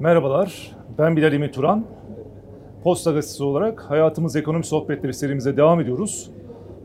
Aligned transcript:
Merhabalar, 0.00 0.76
ben 0.98 1.16
Bilal 1.16 1.32
Emin 1.32 1.48
Turan. 1.48 1.84
Posta 2.82 3.10
Gazetesi 3.10 3.44
olarak 3.44 3.90
Hayatımız 3.90 4.36
Ekonomi 4.36 4.64
Sohbetleri 4.64 5.14
serimize 5.14 5.56
devam 5.56 5.80
ediyoruz. 5.80 6.30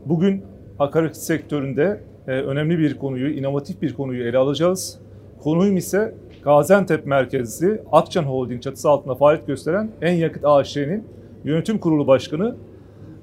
Bugün 0.06 0.44
akaryakıt 0.78 1.16
sektöründe 1.16 2.00
e, 2.26 2.30
önemli 2.30 2.78
bir 2.78 2.98
konuyu, 2.98 3.30
inovatif 3.30 3.82
bir 3.82 3.94
konuyu 3.94 4.24
ele 4.24 4.38
alacağız. 4.38 5.00
Konuyum 5.42 5.76
ise 5.76 6.14
Gaziantep 6.44 7.06
merkezli 7.06 7.82
Akçan 7.92 8.22
Holding 8.22 8.62
çatısı 8.62 8.90
altında 8.90 9.14
faaliyet 9.14 9.46
gösteren 9.46 9.90
En 10.02 10.14
Yakıt 10.14 10.44
AŞ'nin 10.44 11.04
yönetim 11.44 11.78
kurulu 11.78 12.06
başkanı 12.06 12.56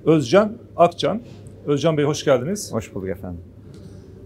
Özcan 0.06 0.58
Akçan. 0.78 1.22
Özcan 1.66 1.98
Bey 1.98 2.06
hoş 2.06 2.26
geldiniz. 2.26 2.74
Hoş 2.74 2.96
bulduk 2.96 3.10
efendim. 3.10 3.51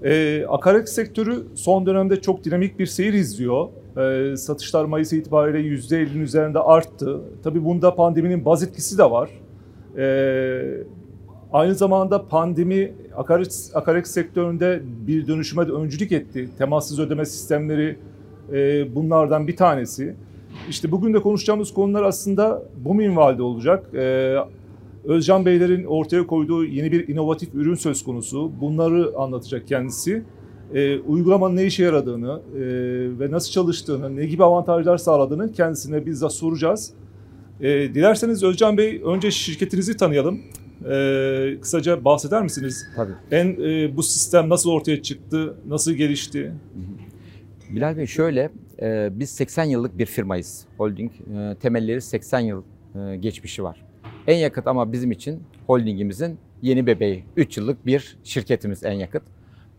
Ee, 0.04 0.46
akaryakıt 0.50 0.90
sektörü 0.90 1.44
son 1.56 1.86
dönemde 1.86 2.22
çok 2.22 2.44
dinamik 2.44 2.80
bir 2.80 2.86
seyir 2.86 3.14
izliyor. 3.14 3.68
Ee, 3.98 4.38
satışlar 4.38 4.86
Mayıs 4.86 5.14
itibariyle 5.14 5.76
%50'nin 5.76 6.22
üzerinde 6.22 6.60
arttı. 6.60 7.22
Tabii 7.44 7.66
bunda 7.66 7.96
pandeminin 7.96 8.46
baz 8.46 8.64
etkisi 8.64 8.98
de 8.98 9.12
var. 9.12 9.30
Ee, 9.98 10.84
aynı 11.54 11.76
zamanda 11.76 12.28
pandemi 12.28 12.94
akaryakıt, 13.16 13.54
akaryakıt 13.74 14.12
sektöründe 14.12 14.82
bir 15.08 15.28
dönüşüme 15.28 15.68
de 15.68 15.72
öncülük 15.72 16.12
etti. 16.12 16.50
Temassız 16.58 17.00
ödeme 17.00 17.26
sistemleri 17.26 17.98
e, 18.54 18.96
bunlardan 18.96 19.48
bir 19.48 19.56
tanesi. 19.56 20.16
İşte 20.70 20.92
bugün 20.92 21.14
de 21.14 21.22
konuşacağımız 21.22 21.74
konular 21.74 22.04
aslında 22.04 22.64
bu 22.86 22.96
minvalde 22.96 23.44
olacak. 23.44 23.86
Ee, 23.94 24.36
Özcan 25.08 25.46
Beylerin 25.46 25.84
ortaya 25.84 26.28
koyduğu 26.28 26.66
yeni 26.66 26.92
bir 26.92 27.08
inovatif 27.08 27.56
ürün 27.56 27.76
söz 27.76 28.04
konusu. 28.04 28.52
Bunları 28.62 29.14
anlatacak 29.18 29.68
kendisi. 29.68 30.24
E, 30.74 31.00
uygulamanın 31.00 31.56
ne 31.56 31.66
işe 31.66 31.84
yaradığını 31.84 32.42
e, 32.56 32.60
ve 33.20 33.32
nasıl 33.32 33.52
çalıştığını, 33.52 34.16
ne 34.16 34.26
gibi 34.26 34.44
avantajlar 34.44 34.98
sağladığını 34.98 35.54
kendisine 35.54 36.06
bizzat 36.06 36.34
soracağız. 36.34 36.94
E, 37.62 37.70
dilerseniz 37.70 38.44
Özcan 38.44 38.78
Bey 38.78 39.02
önce 39.06 39.32
şirketinizi 39.32 39.98
tanıyalım. 39.98 40.42
E, 40.92 41.58
kısaca 41.62 42.06
bahseder 42.06 42.44
misiniz? 42.44 42.88
Tabii. 42.96 43.12
En 43.32 43.48
e, 43.48 43.98
bu 43.98 44.04
sistem 44.04 44.50
nasıl 44.50 44.70
ortaya 44.70 45.02
çıktı, 45.02 45.56
nasıl 45.68 45.92
gelişti? 45.92 46.52
Bilal 47.70 47.98
Bey 47.98 48.06
şöyle, 48.06 48.50
e, 48.82 49.10
biz 49.12 49.30
80 49.30 49.64
yıllık 49.64 49.98
bir 49.98 50.06
firmayız. 50.06 50.66
Holding 50.78 51.12
e, 51.12 51.56
temelleri 51.62 52.02
80 52.02 52.40
yıl 52.40 52.64
e, 52.96 53.16
geçmişi 53.16 53.64
var. 53.64 53.86
En 54.28 54.38
yakıt 54.38 54.68
ama 54.68 54.92
bizim 54.92 55.12
için 55.12 55.44
holdingimizin 55.68 56.40
yeni 56.62 56.88
bebeği. 56.88 57.24
3 57.36 57.58
yıllık 57.58 57.86
bir 57.86 58.18
şirketimiz 58.24 58.84
En 58.84 58.92
Yakıt. 58.92 59.24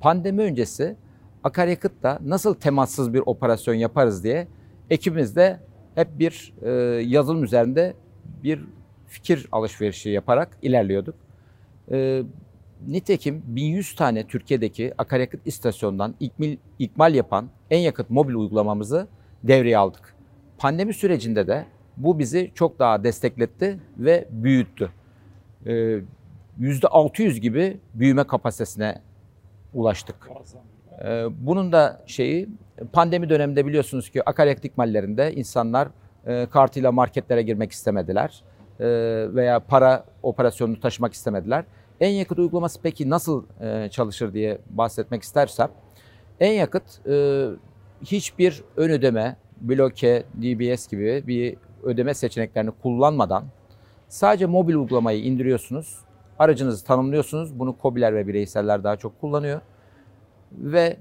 Pandemi 0.01 0.43
öncesi 0.43 0.97
akaryakıtta 1.45 2.19
nasıl 2.25 2.55
temassız 2.55 3.15
bir 3.15 3.23
operasyon 3.27 3.75
yaparız 3.75 4.25
diye 4.25 4.49
ekibimizde 4.91 5.61
hep 5.95 6.19
bir 6.19 6.55
e, 6.63 6.71
yazılım 7.03 7.45
üzerinde 7.45 7.95
bir 8.43 8.65
fikir 9.07 9.49
alışverişi 9.53 10.11
yaparak 10.11 10.59
ilerliyorduk. 10.63 11.15
E, 11.91 12.23
nitekim 12.87 13.43
1100 13.47 13.95
tane 13.95 14.27
Türkiye'deki 14.27 14.93
akaryakıt 14.99 15.47
istasyonundan 15.47 16.15
ikmal, 16.21 16.57
ikmal 16.79 17.15
yapan 17.15 17.49
En 17.71 17.79
Yakıt 17.79 18.11
mobil 18.11 18.35
uygulamamızı 18.35 19.07
devreye 19.45 19.79
aldık. 19.79 20.15
Pandemi 20.59 20.95
sürecinde 20.95 21.47
de 21.47 21.67
bu 21.97 22.19
bizi 22.19 22.51
çok 22.55 22.79
daha 22.79 23.05
destekletti 23.05 23.79
ve 23.99 24.29
büyüttü. 24.31 24.91
Ee, 25.67 26.01
%600 26.61 27.39
gibi 27.39 27.81
büyüme 27.95 28.25
kapasitesine 28.25 29.03
ulaştık. 29.75 30.31
Ee, 31.05 31.25
bunun 31.39 31.73
da 31.73 32.03
şeyi 32.07 32.49
pandemi 32.93 33.29
döneminde 33.29 33.67
biliyorsunuz 33.67 34.11
ki 34.11 34.29
akaryakıt 34.29 34.65
ikmallerinde 34.65 35.35
insanlar 35.35 35.89
e, 36.27 36.47
kartıyla 36.47 36.93
marketlere 36.93 37.43
girmek 37.43 37.73
istemediler 37.73 38.43
e, 38.81 38.87
veya 39.35 39.61
para 39.61 40.05
operasyonunu 40.23 40.81
taşımak 40.81 41.13
istemediler. 41.13 41.65
En 42.01 42.11
yakıt 42.11 42.39
uygulaması 42.39 42.83
peki 42.83 43.11
nasıl 43.11 43.45
e, 43.61 43.89
çalışır 43.91 44.35
diye 44.35 44.59
bahsetmek 44.71 45.23
istersem 45.23 45.69
en 46.41 46.53
yakıt 46.53 47.07
e, 47.09 47.47
hiçbir 48.05 48.65
ön 48.77 48.91
ödeme, 48.91 49.37
bloke, 49.61 50.25
DBS 50.43 50.89
gibi 50.89 51.25
bir 51.27 51.57
ödeme 51.87 52.15
seçeneklerini 52.15 52.71
kullanmadan 52.71 53.45
sadece 54.09 54.47
mobil 54.47 54.75
uygulamayı 54.75 55.23
indiriyorsunuz. 55.23 55.99
Aracınızı 56.39 56.85
tanımlıyorsunuz. 56.85 57.59
Bunu 57.59 57.79
kobiler 57.79 58.15
ve 58.15 58.29
bireyseller 58.29 58.85
daha 58.85 58.97
çok 58.97 59.21
kullanıyor. 59.21 59.61
Ve 60.53 60.97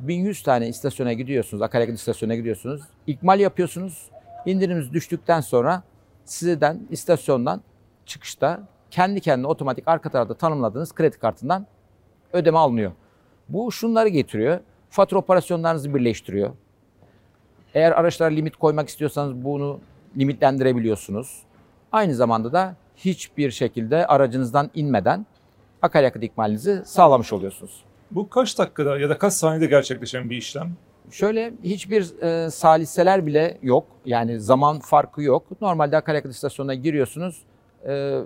1100 0.00 0.42
tane 0.42 0.68
istasyona 0.68 1.12
gidiyorsunuz, 1.12 1.62
akaryakıt 1.62 1.98
istasyonuna 1.98 2.36
gidiyorsunuz. 2.36 2.82
İkmal 3.06 3.40
yapıyorsunuz. 3.40 4.10
İndiriminiz 4.46 4.92
düştükten 4.92 5.40
sonra 5.40 5.82
sizden 6.24 6.80
istasyondan 6.90 7.62
çıkışta 8.06 8.60
kendi 8.90 9.20
kendine 9.20 9.46
otomatik 9.46 9.88
arka 9.88 10.10
tarafta 10.10 10.34
tanımladığınız 10.34 10.94
kredi 10.94 11.18
kartından 11.18 11.66
ödeme 12.32 12.58
alınıyor. 12.58 12.92
Bu 13.48 13.72
şunları 13.72 14.08
getiriyor. 14.08 14.60
Fatura 14.90 15.20
operasyonlarınızı 15.20 15.94
birleştiriyor. 15.94 16.50
Eğer 17.74 17.92
araçlara 17.92 18.30
limit 18.30 18.56
koymak 18.56 18.88
istiyorsanız 18.88 19.44
bunu 19.44 19.80
limitlendirebiliyorsunuz. 20.18 21.42
Aynı 21.92 22.14
zamanda 22.14 22.52
da 22.52 22.76
hiçbir 22.96 23.50
şekilde 23.50 24.06
aracınızdan 24.06 24.70
inmeden 24.74 25.26
akaryakıt 25.82 26.22
ikmalinizi 26.22 26.82
sağlamış 26.84 27.32
oluyorsunuz. 27.32 27.84
Bu 28.10 28.30
kaç 28.30 28.58
dakikada 28.58 28.98
ya 28.98 29.08
da 29.08 29.18
kaç 29.18 29.32
saniyede 29.32 29.66
gerçekleşen 29.66 30.30
bir 30.30 30.36
işlem? 30.36 30.72
Şöyle 31.10 31.52
hiçbir 31.62 32.22
e, 32.22 32.50
saliseler 32.50 33.26
bile 33.26 33.58
yok. 33.62 33.86
Yani 34.04 34.40
zaman 34.40 34.80
farkı 34.80 35.22
yok. 35.22 35.60
Normalde 35.60 35.96
akaryakıt 35.96 36.32
istasyonuna 36.32 36.74
giriyorsunuz. 36.74 37.42
E, 37.86 38.20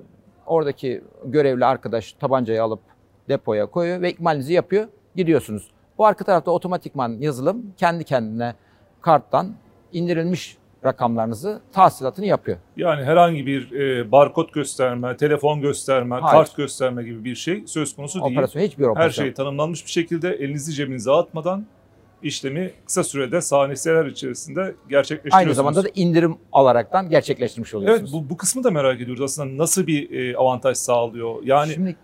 oradaki 0.47 1.05
görevli 1.25 1.65
arkadaş 1.65 2.12
tabancayı 2.12 2.62
alıp 2.62 2.81
depoya 3.28 3.66
koyuyor 3.66 4.00
ve 4.00 4.10
ikmalinizi 4.10 4.53
yapıyor. 4.53 4.88
Gidiyorsunuz. 5.16 5.70
Bu 5.99 6.06
arka 6.06 6.25
tarafta 6.25 6.50
otomatikman 6.50 7.16
yazılım 7.20 7.72
kendi 7.76 8.05
kendine 8.05 8.55
karttan 9.00 9.55
indirilmiş 9.93 10.59
rakamlarınızı 10.84 11.61
tahsilatını 11.72 12.27
yapıyor. 12.27 12.59
Yani 12.77 13.05
herhangi 13.05 13.47
bir 13.47 13.72
e, 13.72 14.12
barkod 14.12 14.49
gösterme, 14.53 15.16
telefon 15.16 15.61
gösterme, 15.61 16.15
Hayır. 16.15 16.33
kart 16.37 16.56
gösterme 16.56 17.03
gibi 17.03 17.25
bir 17.25 17.34
şey 17.34 17.62
söz 17.66 17.97
konusu 17.97 18.25
değil. 18.25 18.33
Operasyon 18.33 18.62
hiçbir 18.62 18.84
operasyon. 18.84 19.25
Her 19.25 19.28
şey 19.28 19.34
tanımlanmış 19.34 19.87
bir 19.87 19.91
şekilde 19.91 20.31
elinizi 20.31 20.72
cebinize 20.72 21.11
atmadan 21.12 21.67
işlemi 22.22 22.71
kısa 22.87 23.05
sürede 23.05 23.41
saniyeler 23.41 24.06
içerisinde 24.06 24.75
gerçekleştiriyorsunuz. 24.88 25.47
Aynı 25.47 25.55
zamanda 25.55 25.84
da 25.84 25.88
indirim 25.94 26.37
alaraktan 26.53 27.11
gerçekleştirmiş 27.11 27.75
Evet 27.75 27.83
oluyorsunuz. 27.83 28.12
bu, 28.12 28.31
bu 28.31 28.37
kısmı 28.37 28.65
da 28.65 28.71
merak 28.71 29.00
ediyoruz 29.00 29.22
aslında 29.22 29.62
nasıl 29.62 29.87
bir 29.87 30.11
e, 30.11 30.37
avantaj 30.37 30.77
sağlıyor? 30.77 31.37
Yani 31.44 31.72
Şimdi 31.72 31.97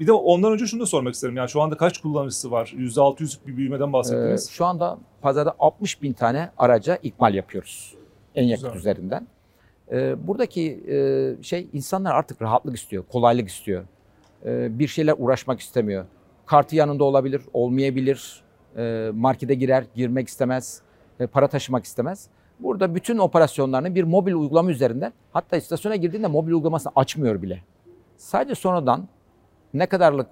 bir 0.00 0.06
de 0.06 0.12
ondan 0.12 0.52
önce 0.52 0.66
şunu 0.66 0.80
da 0.80 0.86
sormak 0.86 1.14
isterim. 1.14 1.36
Yani 1.36 1.48
şu 1.48 1.62
anda 1.62 1.76
kaç 1.76 1.98
kullanıcısı 1.98 2.50
var? 2.50 2.74
%600'lük 2.76 3.46
bir 3.46 3.56
büyümeden 3.56 3.92
bahsettiniz. 3.92 4.50
şu 4.50 4.64
anda 4.64 4.98
pazarda 5.22 5.54
60 5.58 6.02
bin 6.02 6.12
tane 6.12 6.50
araca 6.58 6.96
ikmal 6.96 7.34
yapıyoruz. 7.34 7.94
En 8.34 8.44
yakıt 8.44 8.64
Güzel. 8.64 8.78
üzerinden. 8.78 9.26
E, 9.92 10.28
buradaki 10.28 10.84
e, 10.88 11.42
şey 11.42 11.68
insanlar 11.72 12.14
artık 12.14 12.42
rahatlık 12.42 12.76
istiyor, 12.76 13.04
kolaylık 13.12 13.48
istiyor. 13.48 13.84
E, 14.44 14.78
bir 14.78 14.86
şeyler 14.86 15.14
uğraşmak 15.18 15.60
istemiyor. 15.60 16.04
Kartı 16.46 16.76
yanında 16.76 17.04
olabilir, 17.04 17.42
olmayabilir. 17.52 18.42
E, 18.76 19.10
markete 19.14 19.54
girer, 19.54 19.84
girmek 19.94 20.28
istemez. 20.28 20.82
e, 21.20 21.26
para 21.26 21.48
taşımak 21.48 21.84
istemez. 21.84 22.26
Burada 22.60 22.94
bütün 22.94 23.18
operasyonlarını 23.18 23.94
bir 23.94 24.04
mobil 24.04 24.32
uygulama 24.32 24.70
üzerinden 24.70 25.12
hatta 25.32 25.56
istasyona 25.56 25.96
girdiğinde 25.96 26.26
mobil 26.26 26.52
uygulamasını 26.52 26.92
açmıyor 26.96 27.42
bile. 27.42 27.62
Sadece 28.16 28.54
sonradan 28.54 29.08
ne 29.74 29.86
kadarlık 29.86 30.26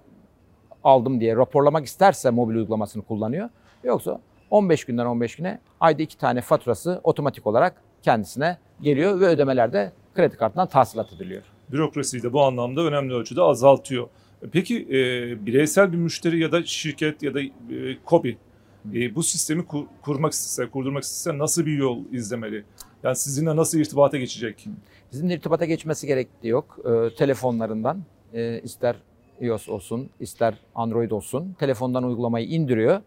aldım 0.84 1.20
diye 1.20 1.36
raporlamak 1.36 1.86
isterse 1.86 2.30
mobil 2.30 2.54
uygulamasını 2.54 3.02
kullanıyor. 3.02 3.48
Yoksa 3.84 4.20
15 4.50 4.84
günden 4.84 5.06
15 5.06 5.36
güne 5.36 5.58
ayda 5.80 6.02
iki 6.02 6.18
tane 6.18 6.40
faturası 6.40 7.00
otomatik 7.04 7.46
olarak 7.46 7.82
kendisine 8.08 8.58
geliyor 8.80 9.20
ve 9.20 9.26
ödemelerde 9.26 9.92
kredi 10.14 10.36
kartından 10.36 10.68
tahsilat 10.68 11.12
ediliyor. 11.12 11.42
Bürokrasiyi 11.72 12.22
de 12.22 12.32
bu 12.32 12.42
anlamda 12.42 12.80
önemli 12.82 13.14
ölçüde 13.14 13.42
azaltıyor. 13.42 14.08
Peki 14.52 14.82
e, 14.82 14.96
bireysel 15.46 15.92
bir 15.92 15.96
müşteri 15.96 16.40
ya 16.40 16.52
da 16.52 16.62
şirket 16.62 17.22
ya 17.22 17.34
da 17.34 17.40
e, 17.40 17.50
KOBİ 18.04 18.38
e, 18.94 19.14
bu 19.14 19.22
sistemi 19.22 19.66
kur- 19.66 19.86
kurmak 20.02 20.32
istese, 20.32 20.70
kurdurmak 20.70 21.02
istese 21.02 21.38
nasıl 21.38 21.66
bir 21.66 21.78
yol 21.78 21.98
izlemeli? 22.12 22.64
Yani 23.02 23.16
sizinle 23.16 23.56
nasıl 23.56 23.78
irtibata 23.78 24.18
geçecek? 24.18 24.66
Bizim 25.12 25.28
de 25.28 25.34
irtibata 25.34 25.64
geçmesi 25.64 26.06
gerektiği 26.06 26.48
yok. 26.48 26.78
Ee, 26.84 27.14
telefonlarından 27.16 28.02
e, 28.34 28.60
ister 28.60 28.96
iOS 29.40 29.68
olsun 29.68 30.10
ister 30.20 30.54
Android 30.74 31.10
olsun 31.10 31.56
telefondan 31.58 32.04
uygulamayı 32.04 32.46
indiriyor, 32.46 33.00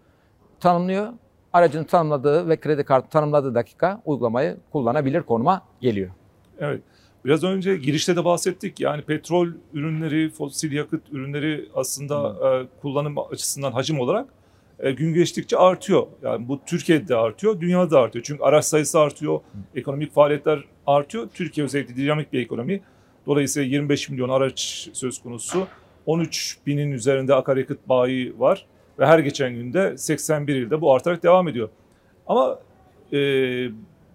tanımlıyor. 0.59 1.13
Aracını 1.53 1.85
tanımladığı 1.85 2.49
ve 2.49 2.59
kredi 2.59 2.83
kartı 2.83 3.09
tanımladığı 3.09 3.55
dakika 3.55 4.01
uygulamayı 4.05 4.57
kullanabilir 4.71 5.21
konuma 5.21 5.61
geliyor. 5.81 6.09
Evet. 6.59 6.81
Biraz 7.25 7.43
önce 7.43 7.77
girişte 7.77 8.15
de 8.15 8.25
bahsettik. 8.25 8.79
Yani 8.79 9.01
petrol 9.01 9.47
ürünleri, 9.73 10.29
fosil 10.29 10.71
yakıt 10.71 11.01
ürünleri 11.11 11.69
aslında 11.75 12.35
e, 12.49 12.81
kullanım 12.81 13.15
açısından 13.19 13.71
hacim 13.71 13.99
olarak 13.99 14.27
e, 14.79 14.91
gün 14.91 15.13
geçtikçe 15.13 15.57
artıyor. 15.57 16.07
Yani 16.23 16.47
bu 16.47 16.59
Türkiye'de 16.65 17.07
de 17.07 17.15
artıyor, 17.15 17.61
dünyada 17.61 17.91
da 17.91 17.99
artıyor. 17.99 18.25
Çünkü 18.27 18.43
araç 18.43 18.65
sayısı 18.65 18.99
artıyor, 18.99 19.39
ekonomik 19.75 20.13
faaliyetler 20.13 20.63
artıyor. 20.87 21.27
Türkiye 21.33 21.65
özellikle 21.65 21.95
dinamik 21.95 22.33
bir 22.33 22.41
ekonomi. 22.41 22.81
Dolayısıyla 23.25 23.69
25 23.69 24.09
milyon 24.09 24.29
araç 24.29 24.89
söz 24.93 25.21
konusu. 25.21 25.67
13 26.05 26.57
binin 26.67 26.91
üzerinde 26.91 27.35
akaryakıt 27.35 27.89
bayi 27.89 28.39
var 28.39 28.65
ve 29.01 29.05
her 29.05 29.19
geçen 29.19 29.53
günde 29.53 29.97
81 29.97 30.55
ilde 30.55 30.81
bu 30.81 30.93
artarak 30.93 31.23
devam 31.23 31.47
ediyor. 31.47 31.69
Ama 32.27 32.59
e, 33.13 33.17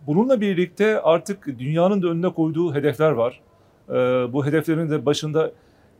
bununla 0.06 0.40
birlikte 0.40 1.00
artık 1.00 1.46
dünyanın 1.46 2.02
da 2.02 2.06
önüne 2.06 2.28
koyduğu 2.28 2.74
hedefler 2.74 3.10
var. 3.10 3.40
E, 3.88 3.92
bu 4.32 4.46
hedeflerin 4.46 4.90
de 4.90 5.06
başında 5.06 5.52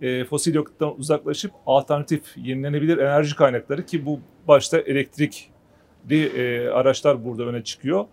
e, 0.02 0.24
fosil 0.24 0.54
yakıttan 0.54 0.98
uzaklaşıp 0.98 1.52
alternatif 1.66 2.22
yenilenebilir 2.36 2.98
enerji 2.98 3.36
kaynakları 3.36 3.86
ki 3.86 4.06
bu 4.06 4.20
başta 4.48 4.78
elektrikli 4.78 6.26
e, 6.36 6.68
araçlar 6.68 7.24
burada 7.24 7.44
öne 7.44 7.64
çıkıyor. 7.64 8.04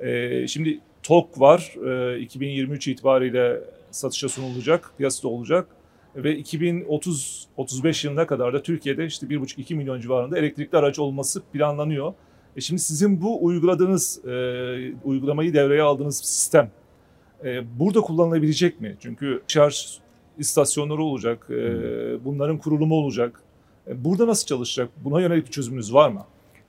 E, 0.00 0.46
şimdi 0.46 0.80
TOK 1.02 1.40
var. 1.40 1.74
E, 2.16 2.20
2023 2.20 2.88
itibariyle 2.88 3.60
satışa 3.90 4.28
sunulacak, 4.28 4.92
piyasada 4.98 5.28
olacak 5.28 5.77
ve 6.24 6.40
2030-35 6.40 8.06
yılına 8.06 8.26
kadar 8.26 8.52
da 8.52 8.62
Türkiye'de 8.62 9.06
işte 9.06 9.26
1,5-2 9.26 9.74
milyon 9.74 10.00
civarında 10.00 10.38
elektrikli 10.38 10.76
araç 10.76 10.98
olması 10.98 11.42
planlanıyor. 11.42 12.12
E 12.56 12.60
şimdi 12.60 12.82
sizin 12.82 13.22
bu 13.22 13.44
uyguladığınız, 13.44 14.24
e, 14.24 14.30
uygulamayı 15.04 15.54
devreye 15.54 15.82
aldığınız 15.82 16.16
sistem 16.16 16.70
e, 17.44 17.78
burada 17.78 18.00
kullanılabilecek 18.00 18.80
mi? 18.80 18.96
Çünkü 19.00 19.42
şarj 19.48 19.98
istasyonları 20.38 21.02
olacak, 21.02 21.46
e, 21.50 21.54
bunların 22.24 22.58
kurulumu 22.58 22.94
olacak. 22.94 23.42
E, 23.86 24.04
burada 24.04 24.26
nasıl 24.26 24.46
çalışacak? 24.46 24.88
Buna 25.04 25.20
yönelik 25.20 25.46
bir 25.46 25.50
çözümünüz 25.50 25.94
var 25.94 26.08
mı? 26.08 26.24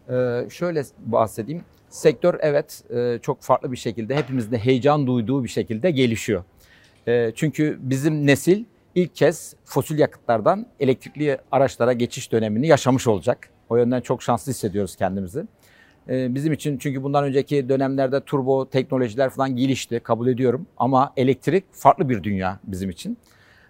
Ee, 0.10 0.50
şöyle 0.50 0.84
bahsedeyim. 1.06 1.62
Sektör 1.90 2.36
evet 2.40 2.84
e, 2.90 3.20
çok 3.22 3.42
farklı 3.42 3.72
bir 3.72 3.78
şekilde 3.78 4.16
hepimizin 4.16 4.52
de 4.52 4.58
heyecan 4.58 5.08
duyduğu 5.08 5.44
bir 5.44 5.50
şekilde 5.50 5.92
gelişiyor. 5.92 6.44
E, 7.08 7.32
çünkü 7.36 7.80
bizim 7.82 8.28
nesil 8.28 8.64
ilk 9.00 9.16
kez 9.16 9.56
fosil 9.66 10.00
yakıtlardan 10.00 10.66
elektrikli 10.80 11.38
araçlara 11.52 11.94
geçiş 11.94 12.32
dönemini 12.32 12.68
yaşamış 12.68 13.08
olacak. 13.08 13.50
O 13.70 13.78
yönden 13.78 14.02
çok 14.02 14.24
şanslı 14.24 14.52
hissediyoruz 14.52 14.96
kendimizi. 14.96 15.46
E, 16.10 16.36
bizim 16.36 16.54
için 16.54 16.78
çünkü 16.78 17.04
bundan 17.04 17.24
önceki 17.24 17.70
dönemlerde 17.70 18.22
turbo 18.22 18.70
teknolojiler 18.70 19.30
falan 19.30 19.56
gelişti 19.56 20.00
kabul 20.00 20.28
ediyorum. 20.28 20.68
Ama 20.78 21.14
elektrik 21.18 21.64
farklı 21.72 22.10
bir 22.10 22.24
dünya 22.24 22.60
bizim 22.64 22.90
için. 22.90 23.18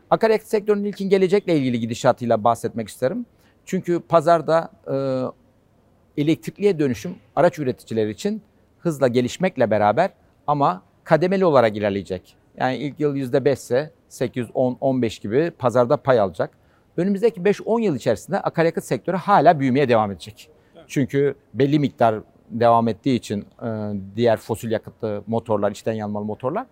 Akaryakıt 0.10 0.48
sektörünün 0.48 0.84
ilkin 0.84 1.10
gelecekle 1.10 1.58
ilgili 1.58 1.80
gidişatıyla 1.80 2.44
bahsetmek 2.44 2.88
isterim. 2.88 3.26
Çünkü 3.66 4.00
pazarda 4.00 4.72
e, 4.88 6.22
elektrikliye 6.22 6.80
dönüşüm 6.80 7.16
araç 7.36 7.60
üreticileri 7.60 8.12
için 8.12 8.42
hızla 8.80 9.08
gelişmekle 9.08 9.72
beraber 9.72 10.10
ama 10.48 10.82
kademeli 11.04 11.46
olarak 11.46 11.78
ilerleyecek. 11.78 12.36
Yani 12.60 12.78
ilk 12.78 13.00
yıl 13.00 13.16
%5 13.16 13.54
ise 13.54 13.92
8, 14.08 14.48
10, 14.54 14.78
15 14.82 15.20
gibi 15.20 15.52
pazarda 15.52 15.98
pay 15.98 16.20
alacak. 16.20 16.52
Önümüzdeki 16.98 17.42
5-10 17.42 17.82
yıl 17.82 17.96
içerisinde 17.96 18.40
akaryakıt 18.40 18.84
sektörü 18.84 19.18
hala 19.18 19.60
büyümeye 19.60 19.90
devam 19.90 20.12
edecek. 20.12 20.50
Çünkü 20.88 21.36
belli 21.54 21.80
miktar 21.80 22.16
devam 22.50 22.88
ettiği 22.88 23.16
için 23.16 23.46
e, 23.64 23.68
diğer 24.16 24.38
fosil 24.38 24.72
yakıtlı 24.72 25.24
motorlar, 25.28 25.72
içten 25.72 25.94
yanmalı 25.94 26.26
motorlar 26.26 26.66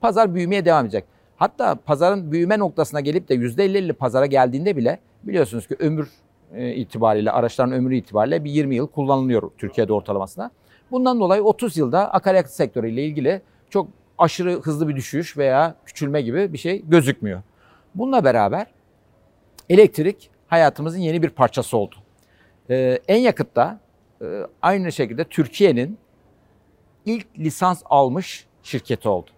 pazar 0.00 0.34
büyümeye 0.34 0.64
devam 0.64 0.84
edecek. 0.84 1.04
Hatta 1.36 1.74
pazarın 1.74 2.32
büyüme 2.32 2.58
noktasına 2.58 3.00
gelip 3.00 3.28
de 3.28 3.34
%50-50 3.34 3.92
pazara 3.92 4.26
geldiğinde 4.26 4.76
bile 4.76 4.98
biliyorsunuz 5.22 5.66
ki 5.66 5.76
ömür 5.78 6.08
e, 6.54 6.74
itibariyle, 6.74 7.30
araçların 7.30 7.72
ömrü 7.72 7.96
itibariyle 7.96 8.44
bir 8.44 8.50
20 8.50 8.76
yıl 8.76 8.86
kullanılıyor 8.86 9.50
Türkiye'de 9.58 9.92
ortalamasına. 9.92 10.50
Bundan 10.90 11.20
dolayı 11.20 11.42
30 11.42 11.76
yılda 11.76 12.12
akaryakıt 12.12 12.52
sektörüyle 12.52 13.04
ilgili 13.04 13.42
çok 13.70 13.88
aşırı 14.18 14.60
hızlı 14.60 14.88
bir 14.88 14.96
düşüş 14.96 15.36
veya 15.36 15.74
küçülme 15.86 16.22
gibi 16.22 16.52
bir 16.52 16.58
şey 16.58 16.82
gözükmüyor. 16.88 17.42
Bununla 17.94 18.24
beraber 18.24 18.66
elektrik 19.68 20.30
hayatımızın 20.46 20.98
yeni 20.98 21.22
bir 21.22 21.30
parçası 21.30 21.76
oldu. 21.76 21.96
Ee, 22.70 22.98
en 23.08 23.18
yakıtta 23.18 23.80
e, 24.22 24.26
aynı 24.62 24.92
şekilde 24.92 25.24
Türkiye'nin 25.24 25.98
ilk 27.06 27.26
lisans 27.38 27.82
almış 27.84 28.46
şirketi 28.62 29.08
oldu. 29.08 29.30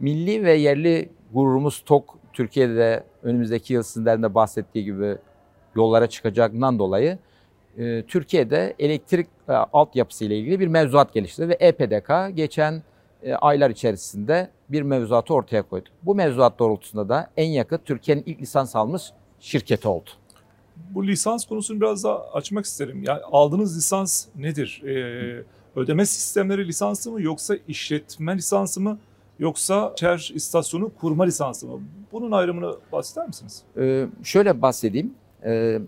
Milli 0.00 0.44
ve 0.44 0.52
yerli 0.54 1.08
gururumuz 1.32 1.82
TOK 1.86 2.18
Türkiye'de 2.32 2.76
de 2.76 3.04
önümüzdeki 3.22 3.72
yıl 3.72 3.82
sizlerin 3.82 4.34
bahsettiği 4.34 4.84
gibi 4.84 5.16
yollara 5.76 6.06
çıkacağından 6.06 6.78
dolayı 6.78 7.18
e, 7.78 8.02
Türkiye'de 8.02 8.74
elektrik 8.78 9.26
e, 9.48 9.52
altyapısı 9.52 10.24
ile 10.24 10.38
ilgili 10.38 10.60
bir 10.60 10.66
mevzuat 10.66 11.12
geliştirdi 11.12 11.48
ve 11.48 11.56
EPDK 11.60 12.36
geçen 12.36 12.82
e, 13.24 13.34
aylar 13.34 13.70
içerisinde 13.70 14.50
bir 14.68 14.82
mevzuatı 14.82 15.34
ortaya 15.34 15.62
koydu. 15.62 15.88
Bu 16.02 16.14
mevzuat 16.14 16.58
doğrultusunda 16.58 17.08
da 17.08 17.30
en 17.36 17.48
yakın 17.48 17.80
Türkiye'nin 17.84 18.22
ilk 18.26 18.40
lisans 18.40 18.76
almış 18.76 19.02
şirketi 19.40 19.88
oldu. 19.88 20.10
Bu 20.90 21.06
lisans 21.06 21.46
konusunu 21.46 21.80
biraz 21.80 22.04
daha 22.04 22.18
açmak 22.18 22.64
isterim. 22.64 23.02
Yani 23.02 23.20
aldığınız 23.32 23.76
lisans 23.76 24.26
nedir? 24.36 24.82
Ee, 24.84 25.44
ödeme 25.76 26.06
sistemleri 26.06 26.66
lisansı 26.68 27.10
mı 27.10 27.22
yoksa 27.22 27.56
işletme 27.68 28.36
lisansı 28.36 28.80
mı? 28.80 28.98
yoksa 29.38 29.94
şer 30.00 30.32
istasyonu 30.34 30.92
kurma 31.00 31.24
lisansı 31.24 31.66
mı? 31.66 31.80
Bunun 32.12 32.32
ayrımını 32.32 32.74
bahseder 32.92 33.26
misiniz? 33.26 33.62
Ee, 33.76 34.06
şöyle 34.22 34.62
bahsedeyim. 34.62 35.14
Ee, 35.44 35.80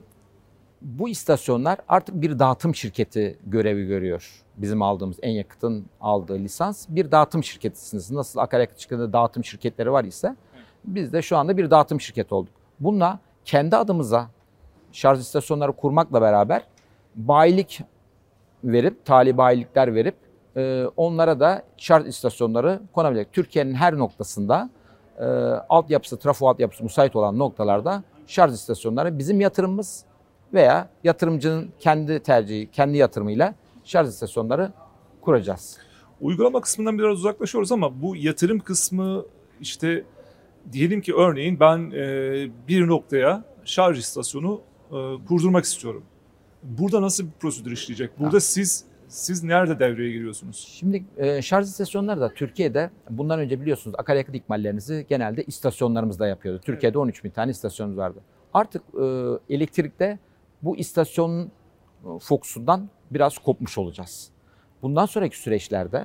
bu 0.82 1.08
istasyonlar 1.08 1.78
artık 1.88 2.22
bir 2.22 2.38
dağıtım 2.38 2.74
şirketi 2.74 3.38
görevi 3.46 3.86
görüyor. 3.86 4.44
Bizim 4.56 4.82
aldığımız 4.82 5.16
en 5.22 5.30
yakıtın 5.30 5.86
aldığı 6.00 6.38
lisans 6.38 6.86
bir 6.88 7.10
dağıtım 7.10 7.44
şirketisiniz. 7.44 8.10
Nasıl 8.10 8.40
akaryakıt 8.40 8.78
şirketinde 8.78 9.12
dağıtım 9.12 9.44
şirketleri 9.44 9.92
var 9.92 10.04
ise 10.04 10.36
biz 10.84 11.12
de 11.12 11.22
şu 11.22 11.36
anda 11.36 11.56
bir 11.56 11.70
dağıtım 11.70 12.00
şirketi 12.00 12.34
olduk. 12.34 12.54
Bununla 12.80 13.18
kendi 13.44 13.76
adımıza 13.76 14.26
şarj 14.92 15.20
istasyonları 15.20 15.72
kurmakla 15.72 16.22
beraber 16.22 16.62
bayilik 17.14 17.80
verip, 18.64 19.04
tali 19.04 19.36
bayilikler 19.36 19.94
verip 19.94 20.14
e, 20.56 20.84
onlara 20.96 21.40
da 21.40 21.62
şarj 21.76 22.06
istasyonları 22.06 22.80
konabilecek. 22.92 23.32
Türkiye'nin 23.32 23.74
her 23.74 23.98
noktasında 23.98 24.70
e, 25.18 25.24
altyapısı, 25.68 26.18
trafo 26.18 26.48
altyapısı 26.48 26.84
müsait 26.84 27.16
olan 27.16 27.38
noktalarda 27.38 28.02
şarj 28.26 28.54
istasyonları 28.54 29.18
bizim 29.18 29.40
yatırımımız 29.40 30.04
veya 30.54 30.88
yatırımcının 31.04 31.70
kendi 31.80 32.20
tercihi, 32.20 32.70
kendi 32.70 32.96
yatırımıyla 32.96 33.54
şarj 33.84 34.08
istasyonları 34.08 34.72
kuracağız. 35.20 35.78
Uygulama 36.20 36.60
kısmından 36.60 36.98
biraz 36.98 37.18
uzaklaşıyoruz 37.18 37.72
ama 37.72 38.02
bu 38.02 38.16
yatırım 38.16 38.58
kısmı 38.58 39.24
işte 39.60 40.04
diyelim 40.72 41.00
ki 41.00 41.14
örneğin 41.14 41.60
ben 41.60 41.90
e, 41.90 42.48
bir 42.68 42.88
noktaya 42.88 43.44
şarj 43.64 43.98
istasyonu 43.98 44.60
e, 44.90 44.96
kurdurmak 45.28 45.64
istiyorum. 45.64 46.04
Burada 46.62 47.02
nasıl 47.02 47.24
bir 47.24 47.30
prosedür 47.40 47.72
işleyecek? 47.72 48.18
Burada 48.18 48.36
ha. 48.36 48.40
siz 48.40 48.84
siz 49.08 49.44
nerede 49.44 49.78
devreye 49.78 50.12
giriyorsunuz? 50.12 50.68
Şimdi 50.78 51.04
e, 51.16 51.42
şarj 51.42 51.66
istasyonları 51.66 52.20
da 52.20 52.34
Türkiye'de 52.34 52.90
bundan 53.10 53.38
önce 53.38 53.60
biliyorsunuz 53.60 53.96
akaryakıt 53.98 54.34
ikmallerinizi 54.34 55.06
genelde 55.08 55.44
istasyonlarımızda 55.44 56.26
yapıyordu. 56.26 56.60
Türkiye'de 56.64 56.98
13 56.98 57.24
bin 57.24 57.30
tane 57.30 57.50
istasyonumuz 57.50 57.98
vardı. 57.98 58.18
Artık 58.54 58.82
e, 59.00 59.04
elektrikte 59.54 60.18
bu 60.62 60.76
istasyonun 60.76 61.44
e, 61.44 62.18
fokusundan 62.18 62.88
biraz 63.10 63.38
kopmuş 63.38 63.78
olacağız. 63.78 64.30
Bundan 64.82 65.06
sonraki 65.06 65.38
süreçlerde 65.38 66.04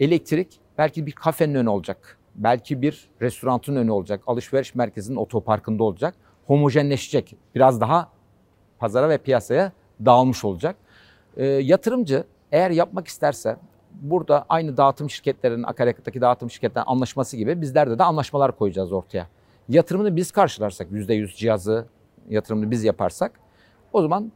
elektrik 0.00 0.60
belki 0.78 1.06
bir 1.06 1.12
kafenin 1.12 1.54
önü 1.54 1.68
olacak. 1.68 2.18
Belki 2.34 2.82
bir 2.82 3.08
restoranın 3.20 3.76
önü 3.76 3.90
olacak. 3.90 4.22
Alışveriş 4.26 4.74
merkezinin 4.74 5.16
otoparkında 5.16 5.84
olacak. 5.84 6.14
Homojenleşecek. 6.46 7.36
Biraz 7.54 7.80
daha 7.80 8.08
pazara 8.78 9.08
ve 9.08 9.18
piyasaya 9.18 9.72
dağılmış 10.04 10.44
olacak. 10.44 10.76
E, 11.36 11.46
yatırımcı 11.46 12.24
eğer 12.52 12.70
yapmak 12.70 13.06
isterse 13.06 13.56
burada 13.90 14.46
aynı 14.48 14.76
dağıtım 14.76 15.10
şirketlerinin, 15.10 15.62
akaryakıttaki 15.62 16.20
dağıtım 16.20 16.50
şirketlerinin 16.50 16.90
anlaşması 16.90 17.36
gibi 17.36 17.60
bizlerde 17.60 17.98
de 17.98 18.04
anlaşmalar 18.04 18.56
koyacağız 18.56 18.92
ortaya. 18.92 19.26
Yatırımını 19.68 20.16
biz 20.16 20.30
karşılarsak, 20.30 20.90
%100 20.90 21.36
cihazı 21.36 21.86
yatırımını 22.28 22.70
biz 22.70 22.84
yaparsak 22.84 23.40
o 23.92 24.02
zaman 24.02 24.32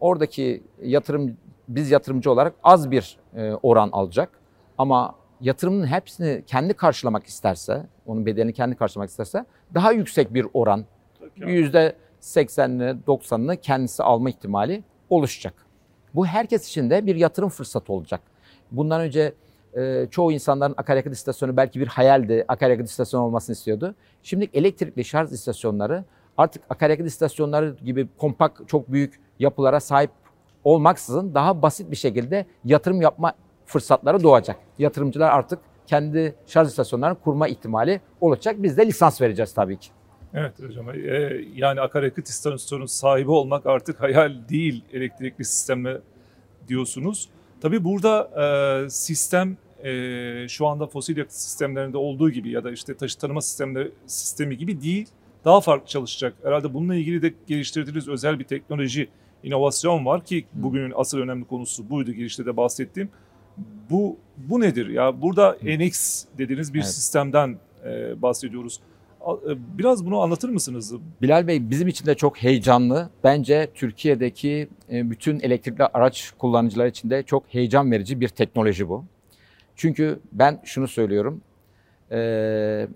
oradaki 0.00 0.62
yatırım 0.82 1.36
biz 1.68 1.90
yatırımcı 1.90 2.30
olarak 2.30 2.54
az 2.62 2.90
bir 2.90 3.18
e, 3.36 3.52
oran 3.62 3.88
alacak. 3.92 4.30
Ama 4.78 5.14
yatırımın 5.40 5.86
hepsini 5.86 6.42
kendi 6.46 6.74
karşılamak 6.74 7.26
isterse, 7.26 7.86
onun 8.06 8.26
bedelini 8.26 8.52
kendi 8.52 8.76
karşılamak 8.76 9.10
isterse 9.10 9.44
daha 9.74 9.92
yüksek 9.92 10.34
bir 10.34 10.46
oran, 10.54 10.84
%80'ini, 11.38 13.02
90'ını 13.06 13.56
kendisi 13.56 14.02
alma 14.02 14.30
ihtimali 14.30 14.82
oluşacak. 15.10 15.54
Bu 16.14 16.26
herkes 16.26 16.68
için 16.68 16.90
de 16.90 17.06
bir 17.06 17.16
yatırım 17.16 17.48
fırsatı 17.48 17.92
olacak. 17.92 18.20
Bundan 18.70 19.00
önce 19.00 19.34
e, 19.76 20.06
çoğu 20.10 20.32
insanların 20.32 20.74
akaryakıt 20.76 21.12
istasyonu 21.12 21.56
belki 21.56 21.80
bir 21.80 21.86
hayaldi. 21.86 22.44
Akaryakıt 22.48 22.88
istasyonu 22.88 23.24
olmasını 23.24 23.54
istiyordu. 23.54 23.94
Şimdi 24.22 24.50
elektrikli 24.54 25.04
şarj 25.04 25.32
istasyonları 25.32 26.04
artık 26.38 26.62
akaryakıt 26.70 27.06
istasyonları 27.06 27.76
gibi 27.84 28.08
kompakt, 28.18 28.68
çok 28.68 28.92
büyük 28.92 29.20
yapılara 29.38 29.80
sahip 29.80 30.10
olmaksızın 30.64 31.34
daha 31.34 31.62
basit 31.62 31.90
bir 31.90 31.96
şekilde 31.96 32.46
yatırım 32.64 33.02
yapma 33.02 33.32
fırsatları 33.66 34.22
doğacak. 34.22 34.56
Yatırımcılar 34.78 35.30
artık 35.30 35.58
kendi 35.86 36.34
şarj 36.46 36.68
istasyonlarını 36.68 37.18
kurma 37.20 37.48
ihtimali 37.48 38.00
olacak. 38.20 38.56
Biz 38.58 38.78
de 38.78 38.86
lisans 38.86 39.20
vereceğiz 39.20 39.54
tabii 39.54 39.78
ki. 39.78 39.88
Evet 40.34 40.62
hocam. 40.62 40.90
E, 40.90 41.40
yani 41.54 41.80
akaryakıt 41.80 42.28
istasyonunun 42.28 42.86
sahibi 42.86 43.30
olmak 43.30 43.66
artık 43.66 44.00
hayal 44.00 44.48
değil 44.48 44.84
elektrikli 44.92 45.44
sistemle 45.44 46.00
diyorsunuz. 46.68 47.28
Tabii 47.60 47.84
burada 47.84 48.30
e, 48.84 48.90
sistem 48.90 49.56
e, 49.84 50.48
şu 50.48 50.66
anda 50.66 50.86
fosil 50.86 51.16
yakıt 51.16 51.32
sistemlerinde 51.32 51.96
olduğu 51.96 52.30
gibi 52.30 52.50
ya 52.50 52.64
da 52.64 52.70
işte 52.70 52.96
taşı 52.96 53.18
tanıma 53.18 53.40
sistemleri, 53.40 53.92
sistemi 54.06 54.56
gibi 54.58 54.82
değil. 54.82 55.08
Daha 55.44 55.60
farklı 55.60 55.86
çalışacak. 55.86 56.34
Herhalde 56.42 56.74
bununla 56.74 56.94
ilgili 56.94 57.22
de 57.22 57.34
geliştirdiğiniz 57.46 58.08
özel 58.08 58.38
bir 58.38 58.44
teknoloji, 58.44 59.08
inovasyon 59.42 60.06
var 60.06 60.24
ki 60.24 60.44
bugünün 60.52 60.92
asıl 60.96 61.18
önemli 61.18 61.44
konusu 61.44 61.90
buydu 61.90 62.12
girişte 62.12 62.46
de 62.46 62.56
bahsettiğim. 62.56 63.08
Bu 63.90 64.16
bu 64.36 64.60
nedir 64.60 64.88
ya? 64.88 65.22
Burada 65.22 65.56
NX 65.62 66.24
dediğiniz 66.38 66.74
bir 66.74 66.78
evet. 66.78 66.88
sistemden 66.88 67.58
e, 67.84 68.22
bahsediyoruz. 68.22 68.80
E, 69.22 69.78
biraz 69.78 70.06
bunu 70.06 70.20
anlatır 70.20 70.48
mısınız? 70.48 70.94
Bilal 71.22 71.46
Bey 71.46 71.70
bizim 71.70 71.88
için 71.88 72.06
de 72.06 72.14
çok 72.14 72.38
heyecanlı. 72.38 73.10
Bence 73.24 73.70
Türkiye'deki 73.74 74.68
e, 74.92 75.10
bütün 75.10 75.40
elektrikli 75.40 75.82
araç 75.82 76.32
kullanıcılar 76.38 76.86
için 76.86 77.10
de 77.10 77.22
çok 77.22 77.44
heyecan 77.48 77.90
verici 77.90 78.20
bir 78.20 78.28
teknoloji 78.28 78.88
bu. 78.88 79.04
Çünkü 79.76 80.20
ben 80.32 80.60
şunu 80.64 80.88
söylüyorum. 80.88 81.40
Ee, 82.12 82.88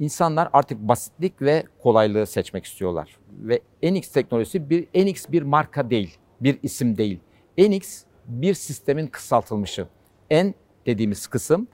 insanlar 0.00 0.48
artık 0.52 0.78
basitlik 0.78 1.42
ve 1.42 1.64
kolaylığı 1.82 2.26
seçmek 2.26 2.64
istiyorlar. 2.64 3.16
Ve 3.30 3.60
NX 3.82 4.08
teknolojisi 4.08 4.70
bir 4.70 4.86
NX 4.94 5.24
bir 5.28 5.42
marka 5.42 5.90
değil, 5.90 6.18
bir 6.40 6.58
isim 6.62 6.96
değil. 6.96 7.20
NX 7.58 8.02
bir 8.26 8.54
sistemin 8.54 9.06
kısaltılmışı. 9.06 9.86
N 10.30 10.54
dediğimiz 10.86 11.26
kısım 11.26 11.68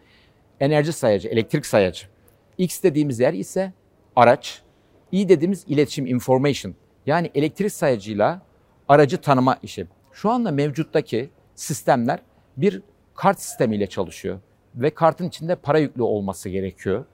enerji 0.61 0.93
sayacı, 0.93 1.29
elektrik 1.29 1.67
sayacı. 1.67 2.07
X 2.59 2.83
dediğimiz 2.83 3.21
yer 3.21 3.33
ise 3.33 3.73
araç. 4.17 4.63
I 5.13 5.29
dediğimiz 5.29 5.65
iletişim, 5.69 6.07
information. 6.07 6.75
Yani 7.07 7.31
elektrik 7.35 7.73
sayacıyla 7.73 8.43
aracı 8.89 9.21
tanıma 9.21 9.59
işi. 9.63 9.87
Şu 10.13 10.31
anda 10.31 10.51
mevcuttaki 10.51 11.31
sistemler 11.55 12.19
bir 12.57 12.83
kart 13.15 13.41
sistemiyle 13.41 13.87
çalışıyor 13.87 14.39
ve 14.75 14.91
kartın 14.91 15.29
içinde 15.29 15.57
para 15.57 15.79
yüklü 15.79 16.03
olması 16.03 16.49
gerekiyor. 16.49 17.05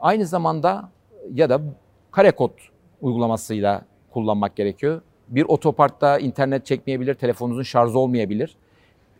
Aynı 0.00 0.26
zamanda 0.26 0.90
ya 1.34 1.50
da 1.50 1.60
kare 2.10 2.30
kod 2.30 2.50
uygulamasıyla 3.00 3.82
kullanmak 4.10 4.56
gerekiyor. 4.56 5.00
Bir 5.28 5.44
otoparkta 5.48 6.18
internet 6.18 6.66
çekmeyebilir, 6.66 7.14
telefonunuzun 7.14 7.62
şarjı 7.62 7.98
olmayabilir. 7.98 8.56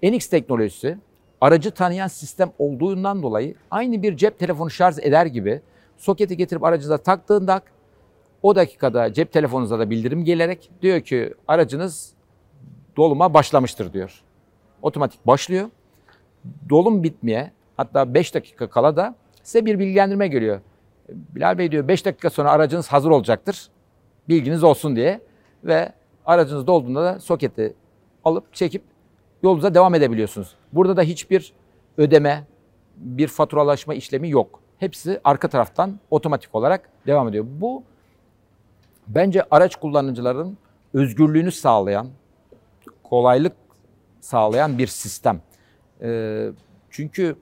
NX 0.03 0.27
teknolojisi 0.27 0.99
aracı 1.41 1.71
tanıyan 1.71 2.09
sistem 2.09 2.53
olduğundan 2.59 3.23
dolayı 3.23 3.55
aynı 3.71 4.03
bir 4.03 4.17
cep 4.17 4.39
telefonu 4.39 4.71
şarj 4.71 4.99
eder 4.99 5.27
gibi 5.27 5.61
soketi 5.97 6.37
getirip 6.37 6.65
aracınıza 6.65 6.99
taktığında 6.99 7.61
o 8.43 8.57
dakikada 8.57 9.13
cep 9.13 9.33
telefonunuza 9.33 9.79
da 9.79 9.91
bildirim 9.91 10.25
gelerek 10.25 10.71
diyor 10.83 11.01
ki 11.01 11.35
aracınız 11.49 12.13
doluma 12.97 13.35
başlamıştır 13.35 13.93
diyor. 13.93 14.23
Otomatik 14.83 15.27
başlıyor. 15.27 15.69
Dolum 16.69 17.03
bitmeye 17.03 17.53
hatta 17.77 18.15
5 18.15 18.35
dakika 18.35 18.71
kala 18.71 18.97
da 18.97 19.15
size 19.43 19.67
bir 19.67 19.79
bilgilendirme 19.79 20.29
geliyor. 20.29 20.61
Bilal 21.09 21.59
Bey 21.59 21.73
diyor 21.73 21.89
5 21.89 22.07
dakika 22.07 22.31
sonra 22.31 22.51
aracınız 22.51 22.89
hazır 22.89 23.11
olacaktır. 23.11 23.69
Bilginiz 24.29 24.65
olsun 24.65 24.97
diye 24.97 25.21
ve 25.65 25.93
aracınız 26.27 26.67
dolduğunda 26.67 27.05
da 27.05 27.21
soketi 27.21 27.75
alıp 28.25 28.55
çekip 28.55 28.83
yolunuza 29.43 29.75
devam 29.75 29.95
edebiliyorsunuz. 29.95 30.55
Burada 30.73 30.97
da 30.97 31.03
hiçbir 31.03 31.53
ödeme, 31.99 32.45
bir 32.97 33.29
faturalaşma 33.29 33.95
işlemi 33.95 34.31
yok. 34.31 34.61
Hepsi 34.79 35.21
arka 35.25 35.49
taraftan 35.49 36.01
otomatik 36.11 36.55
olarak 36.55 36.91
devam 37.07 37.29
ediyor. 37.29 37.45
Bu 37.49 37.83
bence 39.09 39.43
araç 39.51 39.77
kullanıcıların 39.77 40.59
özgürlüğünü 40.95 41.53
sağlayan, 41.53 42.09
kolaylık 43.03 43.53
sağlayan 44.21 44.79
bir 44.79 44.87
sistem. 44.87 45.41
Ee, 46.03 46.49
çünkü 46.91 47.37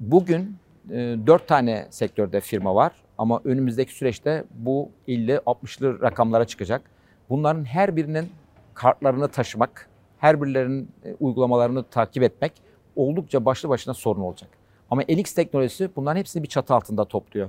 bugün 0.00 0.56
e, 0.90 1.16
4 1.26 1.48
tane 1.48 1.86
sektörde 1.90 2.40
firma 2.40 2.74
var 2.74 2.92
ama 3.18 3.40
önümüzdeki 3.44 3.94
süreçte 3.94 4.44
bu 4.50 4.90
50-60'lı 5.08 6.02
rakamlara 6.02 6.44
çıkacak. 6.44 6.82
Bunların 7.30 7.64
her 7.64 7.96
birinin 7.96 8.28
kartlarını 8.74 9.28
taşımak, 9.28 9.88
her 10.18 10.42
birilerinin 10.42 10.90
e, 11.04 11.14
uygulamalarını 11.20 11.82
takip 11.82 12.22
etmek 12.22 12.52
oldukça 12.96 13.44
başlı 13.44 13.68
başına 13.68 13.94
sorun 13.94 14.20
olacak. 14.20 14.50
Ama 14.90 15.02
NX 15.08 15.32
teknolojisi 15.32 15.90
bunların 15.96 16.18
hepsini 16.18 16.42
bir 16.42 16.48
çatı 16.48 16.74
altında 16.74 17.04
topluyor. 17.04 17.48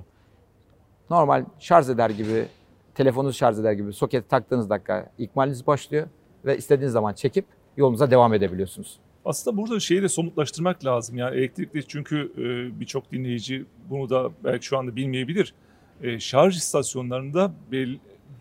Normal 1.10 1.46
şarj 1.60 1.90
eder 1.90 2.10
gibi, 2.10 2.46
telefonunuzu 2.96 3.38
şarj 3.38 3.60
eder 3.60 3.72
gibi 3.72 3.94
soketi 3.94 4.28
taktığınız 4.28 4.70
dakika 4.70 5.12
ikmaliniz 5.18 5.68
başlıyor 5.68 6.08
ve 6.46 6.58
istediğiniz 6.58 6.94
zaman 6.94 7.14
çekip 7.14 7.46
yolunuza 7.78 8.12
devam 8.12 8.34
edebiliyorsunuz. 8.34 9.00
Aslında 9.26 9.58
burada 9.58 9.80
şeyi 9.80 10.02
de 10.02 10.10
somutlaştırmak 10.10 10.86
lazım. 10.86 11.18
Yani 11.18 11.38
elektrikli 11.38 11.88
çünkü 11.88 12.32
e, 12.38 12.80
birçok 12.80 13.12
dinleyici 13.12 13.66
bunu 13.90 14.10
da 14.10 14.32
belki 14.44 14.66
şu 14.66 14.78
anda 14.78 14.96
bilmeyebilir. 14.96 15.54
E, 16.04 16.20
şarj 16.20 16.58
istasyonlarında 16.58 17.54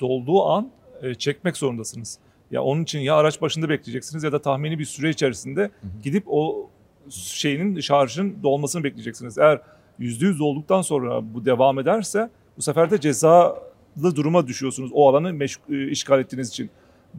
dolduğu 0.00 0.44
an 0.44 0.70
e, 1.02 1.14
çekmek 1.14 1.56
zorundasınız. 1.56 2.18
Ya 2.50 2.62
onun 2.62 2.82
için 2.82 2.98
ya 2.98 3.16
araç 3.16 3.40
başında 3.40 3.68
bekleyeceksiniz 3.68 4.24
ya 4.24 4.32
da 4.32 4.42
tahmini 4.42 4.78
bir 4.78 4.84
süre 4.84 5.10
içerisinde 5.10 5.60
hı 5.60 5.66
hı. 5.66 6.02
gidip 6.02 6.24
o 6.26 6.70
şeyinin 7.10 7.80
şarjın 7.80 8.42
dolmasını 8.42 8.84
bekleyeceksiniz. 8.84 9.38
Eğer 9.38 9.60
%100 10.00 10.42
olduktan 10.42 10.82
sonra 10.82 11.34
bu 11.34 11.44
devam 11.44 11.78
ederse 11.78 12.30
bu 12.56 12.62
sefer 12.62 12.90
de 12.90 13.00
cezalı 13.00 14.16
duruma 14.16 14.46
düşüyorsunuz 14.46 14.90
o 14.94 15.08
alanı 15.08 15.30
meşg- 15.30 15.90
işgal 15.90 16.20
ettiğiniz 16.20 16.48
için. 16.48 16.70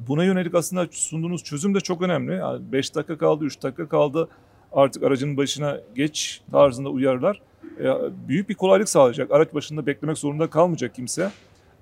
Buna 0.08 0.24
yönelik 0.24 0.56
aslında 0.56 0.88
sunduğunuz 0.92 1.44
çözüm 1.44 1.76
de 1.76 1.80
çok 1.80 2.02
önemli. 2.02 2.36
Yani 2.36 2.72
5 2.72 2.96
dakika 2.96 3.18
kaldı, 3.18 3.46
3 3.46 3.64
dakika 3.64 3.90
kaldı 3.90 4.30
artık 4.72 5.04
aracın 5.04 5.38
başına 5.38 5.78
geç 5.96 6.42
tarzında 6.52 6.90
uyarılar. 6.90 7.42
E, 7.80 7.86
büyük 8.28 8.50
bir 8.50 8.56
kolaylık 8.56 8.90
sağlayacak. 8.90 9.32
Araç 9.32 9.54
başında 9.54 9.86
beklemek 9.86 10.18
zorunda 10.18 10.50
kalmayacak 10.50 10.96
kimse. 10.96 11.32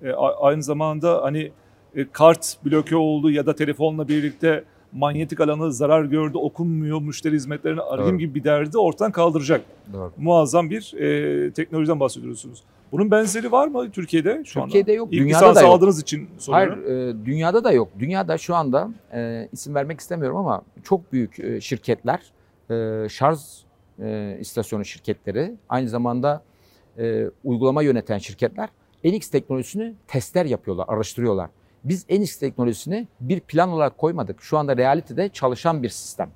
E, 0.02 0.12
aynı 0.12 0.62
zamanda 0.62 1.22
hani 1.22 1.52
e, 1.94 2.08
kart 2.08 2.56
bloke 2.64 2.96
oldu 2.96 3.30
ya 3.30 3.46
da 3.46 3.54
telefonla 3.54 4.08
birlikte 4.08 4.64
manyetik 4.92 5.40
alanı 5.40 5.72
zarar 5.72 6.04
gördü, 6.04 6.38
okunmuyor, 6.38 7.00
müşteri 7.00 7.34
hizmetlerini 7.34 7.80
arayayım 7.80 8.14
Doğru. 8.14 8.20
gibi 8.20 8.34
bir 8.34 8.44
derdi 8.44 8.78
ortadan 8.78 9.12
kaldıracak. 9.12 9.60
Doğru. 9.92 10.12
Muazzam 10.16 10.70
bir 10.70 10.94
e, 10.94 11.52
teknolojiden 11.52 12.00
bahsediyorsunuz. 12.00 12.62
Bunun 12.92 13.10
benzeri 13.10 13.52
var 13.52 13.68
mı 13.68 13.90
Türkiye'de 13.90 14.42
şu 14.44 14.62
Türkiye'de 14.62 14.90
anda? 14.90 14.98
yok. 14.98 15.08
İlk 15.12 15.20
dünyada 15.20 15.54
da 15.54 15.60
yok. 15.60 15.70
aldığınız 15.70 16.00
için 16.00 16.28
soruyorum. 16.38 16.84
Hayır, 16.84 17.14
e, 17.14 17.24
dünyada 17.24 17.64
da 17.64 17.72
yok. 17.72 17.88
Dünyada 17.98 18.38
şu 18.38 18.54
anda 18.54 18.90
e, 19.12 19.48
isim 19.52 19.74
vermek 19.74 20.00
istemiyorum 20.00 20.36
ama 20.36 20.62
çok 20.82 21.12
büyük 21.12 21.40
e, 21.40 21.60
şirketler, 21.60 22.22
e, 22.70 23.08
şarj 23.08 23.38
e, 24.02 24.36
istasyonu 24.40 24.84
şirketleri, 24.84 25.54
aynı 25.68 25.88
zamanda 25.88 26.42
e, 26.98 27.26
uygulama 27.44 27.82
yöneten 27.82 28.18
şirketler 28.18 28.68
NX 29.04 29.28
teknolojisini 29.28 29.94
testler 30.06 30.44
yapıyorlar, 30.44 30.84
araştırıyorlar. 30.88 31.50
Biz 31.84 32.10
NX 32.10 32.36
teknolojisini 32.36 33.08
bir 33.20 33.40
plan 33.40 33.68
olarak 33.68 33.98
koymadık. 33.98 34.42
Şu 34.42 34.58
anda 34.58 34.76
realitede 34.76 35.28
çalışan 35.28 35.82
bir 35.82 35.88
sistem. 35.88 36.30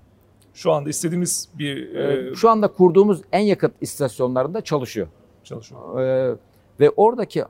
Şu 0.55 0.73
anda 0.73 0.91
istediğimiz 0.91 1.49
bir... 1.59 1.95
E... 1.95 2.35
Şu 2.35 2.51
anda 2.51 2.69
kurduğumuz 2.69 3.23
en 3.33 3.41
yakıt 3.41 3.73
istasyonlarında 3.81 4.61
çalışıyor. 4.61 5.09
Çalışıyor. 5.45 6.01
E, 6.01 6.37
ve 6.81 6.91
oradaki 6.91 7.45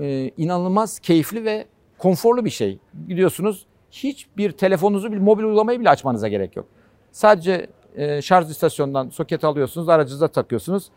e, 0.00 0.30
inanılmaz 0.36 0.98
keyifli 0.98 1.44
ve 1.44 1.66
konforlu 1.98 2.44
bir 2.44 2.50
şey. 2.50 2.78
Gidiyorsunuz 3.08 3.66
hiçbir 3.90 4.52
telefonunuzu 4.52 5.12
bir 5.12 5.18
mobil 5.18 5.44
uygulamayı 5.44 5.80
bile 5.80 5.90
açmanıza 5.90 6.28
gerek 6.28 6.56
yok. 6.56 6.66
Sadece 7.12 7.66
e, 7.96 8.22
şarj 8.22 8.50
istasyonundan 8.50 9.08
soket 9.08 9.44
alıyorsunuz, 9.44 9.88
aracınıza 9.88 10.28
takıyorsunuz. 10.28 10.90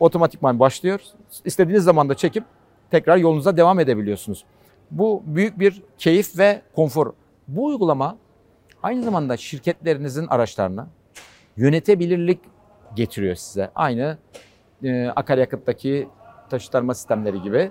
Otomatikman 0.00 0.60
başlıyor. 0.60 1.00
İstediğiniz 1.44 1.84
zaman 1.84 2.08
da 2.08 2.14
çekip 2.14 2.44
tekrar 2.90 3.16
yolunuza 3.16 3.56
devam 3.56 3.80
edebiliyorsunuz. 3.80 4.44
Bu 4.90 5.22
büyük 5.26 5.58
bir 5.58 5.82
keyif 5.98 6.38
ve 6.38 6.62
konfor. 6.74 7.12
Bu 7.48 7.64
uygulama 7.64 8.16
aynı 8.82 9.02
zamanda 9.02 9.36
şirketlerinizin 9.36 10.26
araçlarına 10.26 10.88
yönetebilirlik 11.56 12.40
getiriyor 12.96 13.34
size. 13.34 13.70
Aynı 13.74 14.18
e, 14.82 15.06
akaryakıttaki 15.06 16.08
taşıtlarma 16.50 16.94
sistemleri 16.94 17.42
gibi. 17.42 17.70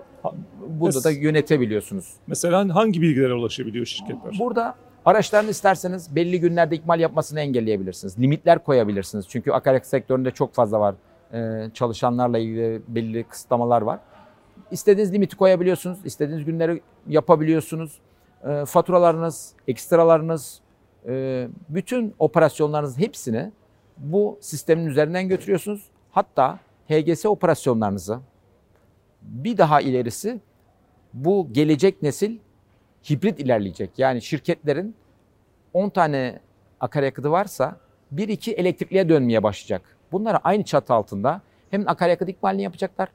Burada 0.67 1.03
da 1.03 1.11
yönetebiliyorsunuz. 1.11 2.13
Mesela 2.27 2.75
hangi 2.75 3.01
bilgilere 3.01 3.33
ulaşabiliyor 3.33 3.85
şirketler? 3.85 4.35
Burada 4.39 4.75
araçlarını 5.05 5.49
isterseniz 5.49 6.15
belli 6.15 6.39
günlerde 6.39 6.75
ikmal 6.75 6.99
yapmasını 6.99 7.39
engelleyebilirsiniz. 7.39 8.19
Limitler 8.19 8.63
koyabilirsiniz. 8.63 9.25
Çünkü 9.29 9.51
akaryakıt 9.51 9.89
sektöründe 9.89 10.31
çok 10.31 10.53
fazla 10.53 10.79
var. 10.79 10.95
Ee, 11.33 11.69
çalışanlarla 11.73 12.37
ilgili 12.37 12.81
belli 12.87 13.23
kısıtlamalar 13.23 13.81
var. 13.81 13.99
İstediğiniz 14.71 15.13
limiti 15.13 15.35
koyabiliyorsunuz. 15.35 15.99
istediğiniz 16.05 16.45
günleri 16.45 16.81
yapabiliyorsunuz. 17.07 17.99
E, 18.47 18.65
faturalarınız, 18.65 19.53
ekstralarınız, 19.67 20.61
e, 21.07 21.47
bütün 21.69 22.15
operasyonlarınızın 22.19 23.01
hepsini 23.01 23.51
bu 23.97 24.37
sistemin 24.41 24.85
üzerinden 24.85 25.27
götürüyorsunuz. 25.27 25.85
Hatta 26.11 26.59
HGS 26.89 27.25
operasyonlarınızı 27.25 28.19
bir 29.21 29.57
daha 29.57 29.81
ilerisi 29.81 30.39
bu 31.13 31.47
gelecek 31.51 32.01
nesil 32.01 32.37
hibrit 33.09 33.39
ilerleyecek. 33.39 33.91
Yani 33.97 34.21
şirketlerin 34.21 34.95
10 35.73 35.89
tane 35.89 36.39
akaryakıtı 36.79 37.31
varsa 37.31 37.77
1-2 38.15 38.51
elektrikliye 38.51 39.09
dönmeye 39.09 39.43
başlayacak. 39.43 39.97
Bunları 40.11 40.37
aynı 40.37 40.63
çatı 40.63 40.93
altında 40.93 41.41
hem 41.69 41.87
akaryakıt 41.87 42.29
ikmalini 42.29 42.61
yapacaklar 42.61 43.09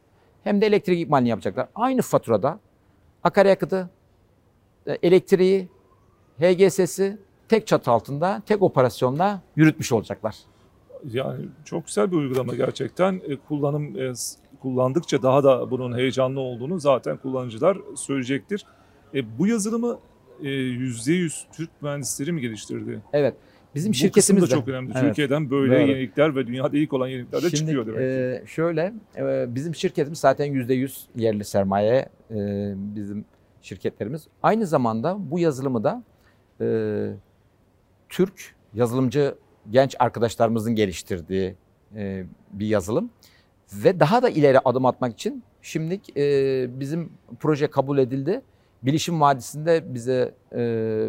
hem 0.45 0.61
de 0.61 0.67
elektrik 0.67 1.01
ikmalini 1.01 1.29
yapacaklar. 1.29 1.69
Aynı 1.75 2.03
faturada 2.03 2.59
akaryakıtı, 3.23 3.91
e, 4.87 4.93
elektriği, 5.03 5.69
HGS'si 6.41 7.19
tek 7.49 7.67
çatı 7.67 7.91
altında, 7.91 8.43
tek 8.47 8.63
operasyonla 8.63 9.41
yürütmüş 9.57 9.93
olacaklar. 9.93 10.37
Yani 11.05 11.45
çok 11.65 11.87
güzel 11.87 12.11
bir 12.11 12.17
uygulama 12.17 12.55
gerçekten. 12.55 13.21
E, 13.29 13.37
kullanım 13.37 14.01
e, 14.01 14.13
kullandıkça 14.63 15.23
daha 15.23 15.45
da 15.45 15.71
bunun 15.71 15.99
heyecanlı 15.99 16.41
olduğunu 16.41 16.81
zaten 16.81 17.17
kullanıcılar 17.17 17.79
söyleyecektir. 17.97 18.65
E, 19.15 19.39
bu 19.39 19.47
yazılımı 19.47 19.99
e, 20.43 20.47
%100 20.49 21.43
Türk 21.57 21.83
mühendisleri 21.83 22.33
mi 22.33 22.41
geliştirdi? 22.41 23.03
Evet. 23.13 23.35
Bizim 23.75 23.95
şirketimiz 23.95 24.43
da 24.43 24.47
çok 24.47 24.69
önemli. 24.69 24.93
Evet. 24.95 25.03
Türkiye'den 25.03 25.51
böyle 25.51 25.73
Doğru. 25.73 25.81
yenilikler 25.81 26.37
ve 26.37 26.47
dünyada 26.47 26.77
ilk 26.77 26.93
olan 26.93 27.09
yenilikler 27.09 27.43
de 27.43 27.51
Şimdi 27.51 27.57
çıkıyor 27.57 27.87
demek. 27.87 27.99
ki. 27.99 28.43
e, 28.45 28.47
şöyle 28.47 28.93
e, 29.17 29.55
bizim 29.55 29.75
şirketimiz 29.75 30.19
zaten 30.19 30.47
%100 30.53 30.99
yerli 31.17 31.45
sermaye 31.45 32.09
e, 32.31 32.37
bizim 32.77 33.25
şirketlerimiz. 33.63 34.27
Aynı 34.43 34.67
zamanda 34.67 35.17
bu 35.31 35.39
yazılımı 35.39 35.85
da 35.85 36.03
e, 36.61 36.67
Türk 38.09 38.55
yazılımcı 38.75 39.35
genç 39.71 39.97
arkadaşlarımızın 39.99 40.75
geliştirdiği 40.75 41.57
e, 41.97 42.25
bir 42.53 42.67
yazılım. 42.67 43.11
Ve 43.73 44.01
daha 44.01 44.23
da 44.23 44.29
ileri 44.29 44.59
adım 44.59 44.87
atmak 44.87 45.13
için 45.13 45.43
şimdi 45.63 46.01
e, 46.17 46.81
bizim 46.81 47.13
proje 47.41 47.71
kabul 47.71 47.99
edildi. 47.99 48.43
Bilişim 48.83 49.21
Vadisi'nde 49.21 49.95
bize 49.95 50.35
e, 50.55 51.09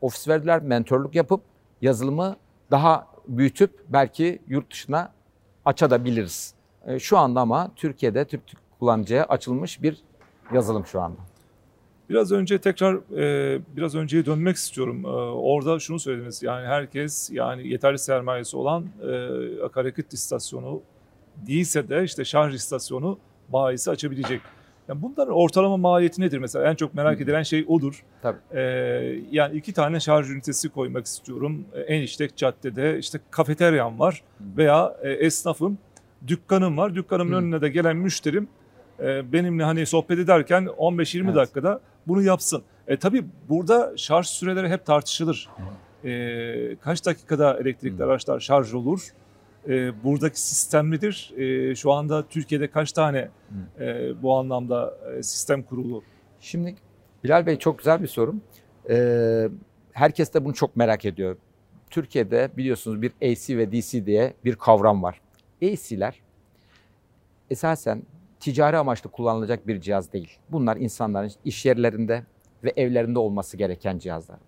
ofis 0.00 0.28
verdiler, 0.28 0.62
mentorluk 0.62 1.14
yapıp 1.14 1.40
yazılımı 1.82 2.36
daha 2.70 3.06
büyütüp 3.28 3.84
belki 3.88 4.42
yurt 4.48 4.72
dışına 4.72 5.12
açabiliriz. 5.64 6.54
E, 6.86 6.98
şu 6.98 7.18
anda 7.18 7.40
ama 7.40 7.70
Türkiye'de 7.76 8.24
Türk 8.24 8.42
kullanıcıya 8.78 9.24
açılmış 9.24 9.82
bir 9.82 10.02
yazılım 10.52 10.86
şu 10.86 11.00
anda. 11.00 11.33
Biraz 12.10 12.32
önce 12.32 12.58
tekrar 12.58 12.94
e, 13.18 13.60
biraz 13.76 13.94
önceye 13.94 14.26
dönmek 14.26 14.56
istiyorum. 14.56 15.04
E, 15.04 15.08
orada 15.08 15.78
şunu 15.78 15.98
söylediniz. 15.98 16.42
Yani 16.42 16.66
herkes 16.66 17.30
yani 17.32 17.68
yeterli 17.68 17.98
sermayesi 17.98 18.56
olan 18.56 18.86
e, 19.02 19.62
akaryakıt 19.62 20.12
istasyonu 20.12 20.82
değilse 21.46 21.88
de 21.88 22.04
işte 22.04 22.24
şarj 22.24 22.54
istasyonu 22.54 23.18
bayisi 23.48 23.90
açabilecek. 23.90 24.40
Yani 24.88 25.02
bunların 25.02 25.34
ortalama 25.34 25.76
maliyeti 25.76 26.20
nedir 26.20 26.38
mesela? 26.38 26.70
En 26.70 26.74
çok 26.74 26.94
merak 26.94 27.20
edilen 27.20 27.42
şey 27.42 27.64
odur. 27.68 28.04
Tabii. 28.22 28.38
E, 28.54 28.60
yani 29.30 29.56
iki 29.56 29.72
tane 29.72 30.00
şarj 30.00 30.30
ünitesi 30.30 30.68
koymak 30.68 31.06
istiyorum. 31.06 31.64
E, 31.74 31.80
En 31.80 32.02
işlek 32.02 32.36
caddede 32.36 32.98
işte 32.98 33.20
kafeteryam 33.30 33.98
var 33.98 34.22
veya 34.56 34.96
e, 35.02 35.10
esnafım, 35.10 35.78
dükkanım 36.26 36.76
var. 36.78 36.94
Dükkanımın 36.94 37.32
Hı. 37.32 37.36
önüne 37.36 37.60
de 37.60 37.68
gelen 37.68 37.96
müşterim 37.96 38.48
e, 39.00 39.32
benimle 39.32 39.64
hani 39.64 39.86
sohbet 39.86 40.18
ederken 40.18 40.64
15-20 40.78 41.24
Evet. 41.24 41.34
dakikada 41.36 41.80
bunu 42.06 42.22
yapsın. 42.22 42.62
E 42.88 42.96
tabii 42.96 43.24
burada 43.48 43.96
şarj 43.96 44.26
süreleri 44.26 44.68
hep 44.68 44.86
tartışılır. 44.86 45.48
E, 46.04 46.76
kaç 46.76 47.06
dakikada 47.06 47.58
elektrikli 47.60 47.98
Hı. 47.98 48.04
araçlar 48.04 48.40
şarj 48.40 48.74
olur? 48.74 49.08
E, 49.68 50.04
buradaki 50.04 50.40
sistem 50.40 50.88
midir? 50.88 51.32
E, 51.36 51.74
şu 51.74 51.92
anda 51.92 52.26
Türkiye'de 52.28 52.70
kaç 52.70 52.92
tane 52.92 53.28
e, 53.80 54.12
bu 54.22 54.36
anlamda 54.36 54.98
e, 55.18 55.22
sistem 55.22 55.62
kurulu? 55.62 56.02
Şimdi 56.40 56.74
Bilal 57.24 57.46
Bey 57.46 57.58
çok 57.58 57.78
güzel 57.78 58.02
bir 58.02 58.06
sorum. 58.06 58.42
Ee, 58.90 59.48
herkes 59.92 60.34
de 60.34 60.44
bunu 60.44 60.54
çok 60.54 60.76
merak 60.76 61.04
ediyor. 61.04 61.36
Türkiye'de 61.90 62.50
biliyorsunuz 62.56 63.02
bir 63.02 63.10
AC 63.10 63.56
ve 63.56 63.72
DC 63.72 64.06
diye 64.06 64.34
bir 64.44 64.54
kavram 64.54 65.02
var. 65.02 65.20
AC'ler 65.62 66.20
esasen 67.50 68.02
ticari 68.44 68.76
amaçlı 68.76 69.10
kullanılacak 69.10 69.66
bir 69.66 69.80
cihaz 69.80 70.12
değil. 70.12 70.38
Bunlar 70.48 70.76
insanların 70.76 71.32
iş 71.44 71.66
yerlerinde 71.66 72.24
ve 72.64 72.72
evlerinde 72.76 73.18
olması 73.18 73.56
gereken 73.56 73.98
cihazlar. 73.98 74.38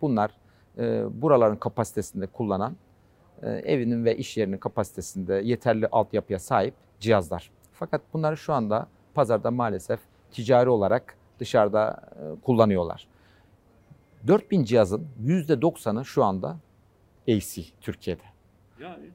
Bunlar 0.00 0.30
e, 0.78 1.04
buraların 1.22 1.56
kapasitesinde 1.56 2.26
kullanan, 2.26 2.76
e, 3.42 3.50
evinin 3.50 4.04
ve 4.04 4.16
iş 4.16 4.36
yerinin 4.36 4.58
kapasitesinde 4.58 5.34
yeterli 5.34 5.86
altyapıya 5.86 6.38
sahip 6.38 6.74
cihazlar. 7.00 7.50
Fakat 7.72 8.00
bunları 8.14 8.36
şu 8.36 8.52
anda 8.52 8.88
pazarda 9.14 9.50
maalesef 9.50 10.00
ticari 10.30 10.70
olarak 10.70 11.16
dışarıda 11.38 12.00
e, 12.16 12.40
kullanıyorlar. 12.40 13.08
4000 14.26 14.64
cihazın 14.64 15.06
%90'ı 15.24 16.04
şu 16.04 16.24
anda 16.24 16.56
AC 17.28 17.62
Türkiye'de. 17.80 18.22
Yani 18.80 19.10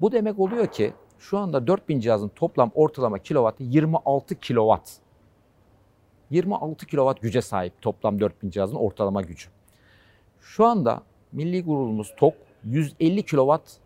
Bu 0.00 0.12
demek 0.12 0.38
oluyor 0.38 0.66
ki 0.66 0.92
şu 1.18 1.38
anda 1.38 1.66
4000 1.66 2.00
cihazın 2.00 2.28
toplam 2.28 2.70
ortalama 2.74 3.18
kilovatı 3.18 3.62
26 3.62 4.34
kilovat. 4.34 4.98
26 6.30 6.86
kilovat 6.86 7.20
güce 7.22 7.42
sahip 7.42 7.82
toplam 7.82 8.20
4000 8.20 8.50
cihazın 8.50 8.76
ortalama 8.76 9.22
gücü. 9.22 9.48
Şu 10.40 10.64
anda 10.64 11.02
milli 11.32 11.64
gururumuz 11.64 12.14
TOK 12.16 12.34
150 12.64 13.22
kilovat 13.22 13.78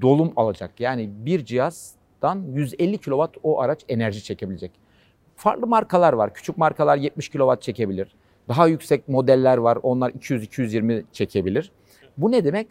dolum 0.00 0.32
alacak. 0.36 0.80
Yani 0.80 1.10
bir 1.12 1.44
cihazdan 1.44 2.42
150 2.52 2.98
kilovat 2.98 3.30
o 3.42 3.60
araç 3.60 3.84
enerji 3.88 4.24
çekebilecek. 4.24 4.70
Farklı 5.36 5.66
markalar 5.66 6.12
var. 6.12 6.34
Küçük 6.34 6.58
markalar 6.58 6.96
70 6.96 7.28
kilovat 7.28 7.62
çekebilir. 7.62 8.14
Daha 8.48 8.66
yüksek 8.66 9.08
modeller 9.08 9.56
var. 9.58 9.78
Onlar 9.82 10.10
200-220 10.10 11.04
çekebilir. 11.12 11.72
Bu 12.16 12.32
ne 12.32 12.44
demek? 12.44 12.68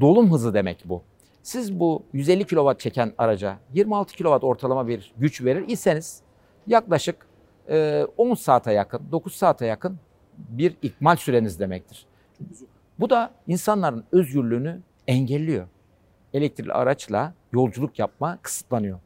Dolum 0.00 0.32
hızı 0.32 0.54
demek 0.54 0.82
bu. 0.84 1.02
Siz 1.42 1.80
bu 1.80 2.02
150 2.12 2.46
kW 2.46 2.78
çeken 2.78 3.12
araca 3.18 3.58
26 3.74 4.16
kW 4.16 4.28
ortalama 4.28 4.88
bir 4.88 5.12
güç 5.18 5.44
verir 5.44 5.68
iseniz 5.68 6.22
yaklaşık 6.66 7.26
e, 7.68 8.06
10 8.16 8.34
saate 8.34 8.72
yakın, 8.72 9.02
9 9.12 9.34
saate 9.34 9.66
yakın 9.66 9.98
bir 10.38 10.76
ikmal 10.82 11.16
süreniz 11.16 11.60
demektir. 11.60 12.06
Bu 12.98 13.10
da 13.10 13.30
insanların 13.46 14.04
özgürlüğünü 14.12 14.80
engelliyor. 15.06 15.68
Elektrikli 16.34 16.72
araçla 16.72 17.34
yolculuk 17.52 17.98
yapma 17.98 18.38
kısıtlanıyor. 18.42 18.98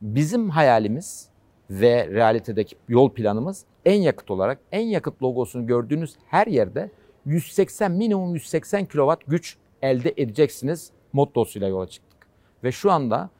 Bizim 0.00 0.50
hayalimiz 0.50 1.28
ve 1.70 2.06
realitedeki 2.06 2.76
yol 2.88 3.10
planımız 3.10 3.64
en 3.84 4.00
yakıt 4.00 4.30
olarak 4.30 4.58
en 4.72 4.80
yakıt 4.80 5.22
logosunu 5.22 5.66
gördüğünüz 5.66 6.16
her 6.26 6.46
yerde 6.46 6.90
180 7.26 7.92
minimum 7.92 8.34
180 8.34 8.86
kW 8.86 9.14
güç 9.26 9.56
elde 9.82 10.14
edeceksiniz 10.16 10.90
mottosuyla 11.12 11.68
yola 11.68 11.86
çıktık. 11.86 12.26
Ve 12.64 12.72
şu 12.72 12.92
anda 12.92 13.30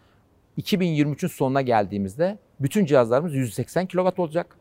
2023'ün 0.58 1.28
sonuna 1.28 1.62
geldiğimizde 1.62 2.38
bütün 2.60 2.86
cihazlarımız 2.86 3.34
180 3.34 3.86
kW 3.86 4.22
olacak. 4.22 4.56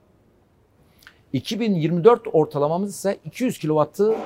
2024 1.33 2.21
ortalamamız 2.33 2.95
ise 2.95 3.19
200 3.25 3.59
kW'ı 3.59 4.17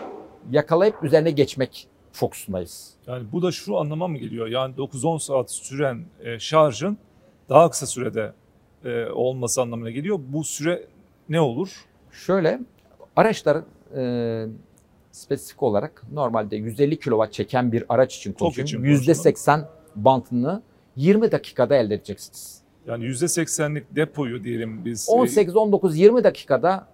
yakalayıp 0.51 1.03
üzerine 1.03 1.31
geçmek 1.31 1.87
fokusundayız. 2.11 2.93
Yani 3.07 3.31
bu 3.31 3.41
da 3.41 3.51
şu 3.51 3.77
anlama 3.77 4.07
mı 4.07 4.17
geliyor? 4.17 4.47
Yani 4.47 4.75
9-10 4.75 5.19
saat 5.19 5.51
süren 5.51 6.05
e, 6.23 6.39
şarjın 6.39 6.97
daha 7.49 7.69
kısa 7.69 7.85
sürede 7.85 8.33
e, 8.85 9.05
olması 9.05 9.61
anlamına 9.61 9.89
geliyor. 9.89 10.19
Bu 10.27 10.43
süre 10.43 10.85
ne 11.29 11.39
olur? 11.39 11.85
Şöyle 12.11 12.59
araçların 13.15 13.65
e, 13.95 14.45
spesifik 15.15 15.63
olarak 15.63 16.03
normalde 16.13 16.55
150 16.55 16.99
kW 16.99 17.31
çeken 17.31 17.71
bir 17.71 17.83
araç 17.89 18.17
için 18.17 18.33
konuşuyorum. 18.33 18.85
için 18.85 19.13
%80 19.13 19.65
bantını 19.95 20.61
20 20.95 21.31
dakikada 21.31 21.75
elde 21.75 21.95
edeceksiniz. 21.95 22.61
Yani 22.87 23.05
%80'lik 23.05 23.95
depoyu 23.95 24.43
diyelim 24.43 24.85
biz 24.85 25.07
18, 25.09 25.55
19, 25.55 25.97
20 25.97 26.23
dakikada 26.23 26.87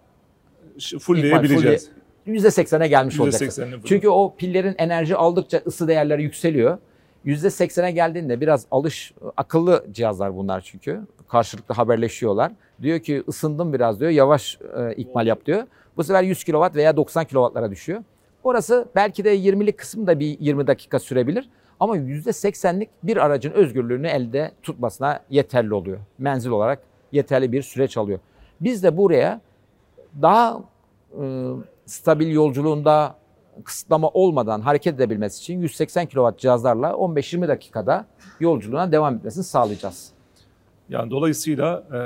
fullleyebileceğiz. 1.00 1.90
%80'e 2.28 2.88
gelmiş 2.88 3.20
olacaksınız. 3.20 3.58
%80'ini 3.58 3.80
full. 3.80 3.88
Çünkü 3.88 4.10
o 4.10 4.36
pillerin 4.38 4.76
enerji 4.78 5.16
aldıkça 5.16 5.62
ısı 5.68 5.88
değerleri 5.88 6.24
yükseliyor. 6.24 6.78
%80'e 7.26 7.92
geldiğinde 7.92 8.42
biraz 8.42 8.66
alış 8.72 9.14
akıllı 9.38 9.86
cihazlar 9.92 10.36
bunlar 10.36 10.62
çünkü. 10.62 11.02
Karşılıklı 11.28 11.76
haberleşiyorlar. 11.76 12.52
Diyor 12.82 13.00
ki 13.00 13.24
ısındım 13.28 13.74
biraz 13.74 14.00
diyor. 14.00 14.12
Yavaş 14.12 14.60
e, 14.78 14.94
ikmal 14.94 15.28
yap 15.28 15.46
diyor. 15.46 15.64
Bu 15.98 16.04
sefer 16.04 16.24
100 16.24 16.44
kW 16.44 16.76
veya 16.76 16.98
90 16.98 17.26
kW'lara 17.26 17.72
düşüyor. 17.72 18.04
Orası 18.44 18.88
belki 18.96 19.24
de 19.24 19.38
20'lik 19.38 19.78
kısım 19.78 20.08
da 20.08 20.20
bir 20.20 20.40
20 20.40 20.68
dakika 20.68 21.00
sürebilir. 21.00 21.50
Ama 21.80 21.98
%80'lik 21.98 22.90
bir 23.04 23.18
aracın 23.18 23.52
özgürlüğünü 23.52 24.08
elde 24.08 24.52
tutmasına 24.64 25.20
yeterli 25.30 25.74
oluyor. 25.74 26.00
Menzil 26.18 26.50
olarak 26.50 26.80
yeterli 27.12 27.52
bir 27.52 27.62
süreç 27.62 27.98
alıyor. 27.98 28.20
Biz 28.62 28.84
de 28.84 28.98
buraya 28.98 29.42
daha 30.22 30.64
e, 31.22 31.52
stabil 31.86 32.32
yolculuğunda 32.32 33.16
kısıtlama 33.64 34.10
olmadan 34.10 34.62
hareket 34.62 34.96
edebilmesi 34.96 35.40
için 35.42 35.60
180 35.60 36.06
kW 36.06 36.38
cihazlarla 36.38 36.90
15-20 36.90 37.48
dakikada 37.48 38.06
yolculuğuna 38.40 38.92
devam 38.92 39.16
etmesini 39.16 39.44
sağlayacağız. 39.44 40.12
Yani 40.92 41.12
dolayısıyla 41.12 41.84
e, 41.88 41.98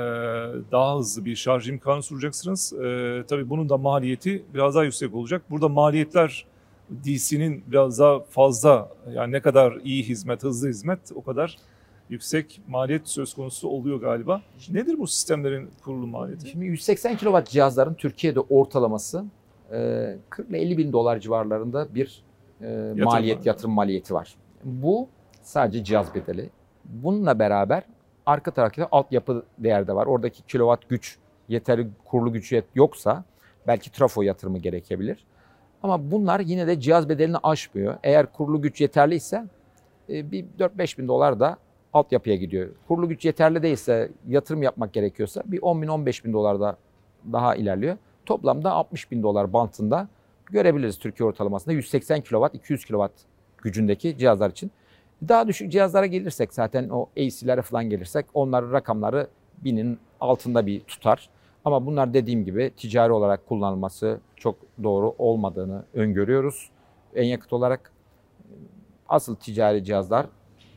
daha 0.72 0.98
hızlı 0.98 1.24
bir 1.24 1.36
şarj 1.36 1.68
imkanı 1.68 2.02
sunacaksınız. 2.02 2.72
E, 2.72 3.24
tabii 3.28 3.50
bunun 3.50 3.68
da 3.68 3.76
maliyeti 3.76 4.44
biraz 4.54 4.74
daha 4.74 4.84
yüksek 4.84 5.14
olacak. 5.14 5.42
Burada 5.50 5.68
maliyetler 5.68 6.46
DC'nin 7.04 7.64
biraz 7.66 7.98
daha 7.98 8.20
fazla 8.20 8.88
yani 9.12 9.32
ne 9.32 9.40
kadar 9.40 9.78
iyi 9.84 10.02
hizmet, 10.02 10.42
hızlı 10.42 10.68
hizmet 10.68 11.00
o 11.14 11.22
kadar 11.22 11.56
yüksek 12.08 12.60
maliyet 12.68 13.08
söz 13.08 13.34
konusu 13.34 13.68
oluyor 13.68 14.00
galiba. 14.00 14.42
Nedir 14.70 14.98
bu 14.98 15.06
sistemlerin 15.06 15.70
kurulu 15.84 16.06
maliyeti? 16.06 16.48
Şimdi 16.48 16.64
180 16.64 17.16
kW 17.16 17.44
cihazların 17.44 17.94
Türkiye'de 17.94 18.40
ortalaması 18.40 19.24
40 20.30 20.50
ile 20.50 20.58
50 20.58 20.78
bin 20.78 20.92
dolar 20.92 21.20
civarlarında 21.20 21.94
bir 21.94 22.22
yatırım 22.60 23.04
maliyet, 23.04 23.38
var. 23.38 23.44
yatırım 23.44 23.72
maliyeti 23.72 24.14
var. 24.14 24.34
Bu 24.64 25.08
sadece 25.42 25.84
cihaz 25.84 26.14
bedeli. 26.14 26.50
Bununla 26.84 27.38
beraber 27.38 27.82
arka 28.26 28.50
tarafta 28.50 28.88
altyapı 28.92 29.46
değerde 29.58 29.94
var. 29.94 30.06
Oradaki 30.06 30.42
kilowatt 30.42 30.88
güç 30.88 31.18
yeterli 31.48 31.88
kurulu 32.04 32.32
güç 32.32 32.54
yoksa 32.74 33.24
belki 33.66 33.92
trafo 33.92 34.22
yatırımı 34.22 34.58
gerekebilir. 34.58 35.24
Ama 35.82 36.10
bunlar 36.10 36.40
yine 36.40 36.66
de 36.66 36.80
cihaz 36.80 37.08
bedelini 37.08 37.36
aşmıyor. 37.42 37.96
Eğer 38.02 38.32
kurulu 38.32 38.62
güç 38.62 38.80
yeterliyse 38.80 39.44
e, 40.08 40.30
bir 40.30 40.44
4-5 40.58 40.98
bin 40.98 41.08
dolar 41.08 41.40
da 41.40 41.56
altyapıya 41.92 42.36
gidiyor. 42.36 42.68
Kurulu 42.88 43.08
güç 43.08 43.24
yeterli 43.24 43.62
değilse, 43.62 44.10
yatırım 44.28 44.62
yapmak 44.62 44.92
gerekiyorsa 44.92 45.42
bir 45.46 45.58
10 45.62 45.82
bin 45.82 45.88
15 45.88 46.24
bin 46.24 46.32
dolar 46.32 46.60
da 46.60 46.76
daha 47.32 47.54
ilerliyor. 47.54 47.96
Toplamda 48.26 48.72
60 48.72 49.10
bin 49.10 49.22
dolar 49.22 49.52
bantında 49.52 50.08
görebiliriz 50.46 50.98
Türkiye 50.98 51.28
ortalamasında 51.28 51.74
180 51.74 52.20
kW, 52.20 52.46
200 52.52 52.84
kW 52.84 53.06
gücündeki 53.58 54.18
cihazlar 54.18 54.50
için. 54.50 54.70
Daha 55.28 55.48
düşük 55.48 55.72
cihazlara 55.72 56.06
gelirsek 56.06 56.54
zaten 56.54 56.88
o 56.88 57.08
AC'lere 57.16 57.62
falan 57.62 57.90
gelirsek 57.90 58.26
onların 58.34 58.72
rakamları 58.72 59.28
binin 59.58 59.98
altında 60.20 60.66
bir 60.66 60.80
tutar. 60.80 61.28
Ama 61.64 61.86
bunlar 61.86 62.14
dediğim 62.14 62.44
gibi 62.44 62.72
ticari 62.76 63.12
olarak 63.12 63.46
kullanılması 63.46 64.20
çok 64.36 64.56
doğru 64.82 65.14
olmadığını 65.18 65.84
öngörüyoruz. 65.94 66.70
En 67.14 67.24
yakıt 67.24 67.52
olarak 67.52 67.92
asıl 69.08 69.36
ticari 69.36 69.84
cihazlar 69.84 70.26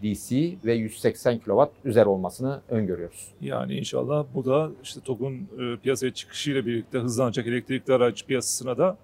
DC 0.04 0.56
ve 0.66 0.74
180 0.74 1.40
kW 1.40 1.66
üzeri 1.86 2.06
olmasını 2.06 2.62
öngörüyoruz. 2.70 3.28
Yani 3.42 3.78
inşallah 3.78 4.26
bu 4.34 4.46
da 4.46 4.72
işte 4.84 5.02
TOG'un 5.02 5.34
e, 5.34 5.78
piyasaya 5.84 6.14
çıkışıyla 6.14 6.66
birlikte 6.66 7.00
hızlanacak 7.00 7.48
elektrikli 7.48 7.94
araç 7.94 8.26
piyasasına 8.26 8.78
da 8.78 8.98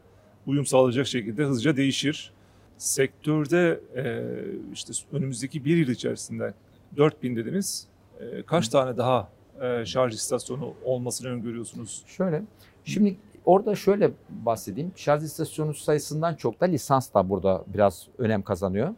uyum 0.47 0.65
sağlayacak 0.65 1.07
şekilde 1.07 1.43
hızlıca 1.43 1.77
değişir. 1.77 2.31
Sektörde 2.77 3.79
e, 3.95 4.23
işte 4.73 4.93
önümüzdeki 5.11 5.65
bir 5.65 5.77
yıl 5.77 5.87
içerisinde 5.87 6.53
4000 6.97 7.35
dediniz. 7.35 7.87
E, 8.19 8.43
kaç 8.43 8.67
tane 8.69 8.97
daha 8.97 9.29
e, 9.61 9.85
şarj 9.85 10.13
istasyonu 10.13 10.73
olmasını 10.83 11.29
öngörüyorsunuz? 11.29 12.03
Şöyle, 12.07 12.41
şimdi 12.83 13.17
orada 13.45 13.75
şöyle 13.75 14.11
bahsedeyim. 14.29 14.91
Şarj 14.95 15.23
istasyonu 15.23 15.73
sayısından 15.73 16.35
çok 16.35 16.61
da 16.61 16.65
lisans 16.65 17.13
da 17.13 17.29
burada 17.29 17.63
biraz 17.67 18.07
önem 18.17 18.41
kazanıyor. 18.41 18.93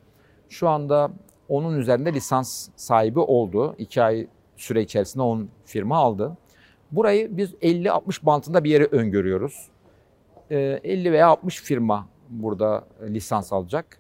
Şu 0.50 0.70
anda 0.70 1.12
onun 1.50 1.80
üzerinde 1.80 2.14
lisans 2.14 2.70
sahibi 2.76 3.20
oldu. 3.20 3.76
İki 3.78 4.04
ay 4.04 4.28
süre 4.58 4.82
içerisinde 4.82 5.24
10 5.24 5.50
firma 5.66 5.98
aldı. 5.98 6.38
Burayı 6.92 7.38
biz 7.38 7.54
50-60 7.54 8.26
bantında 8.26 8.64
bir 8.64 8.70
yere 8.70 8.86
öngörüyoruz. 8.86 9.68
50 10.50 11.12
veya 11.12 11.28
60 11.28 11.62
firma 11.62 12.08
burada 12.30 12.84
lisans 13.02 13.54
alacak. 13.54 13.98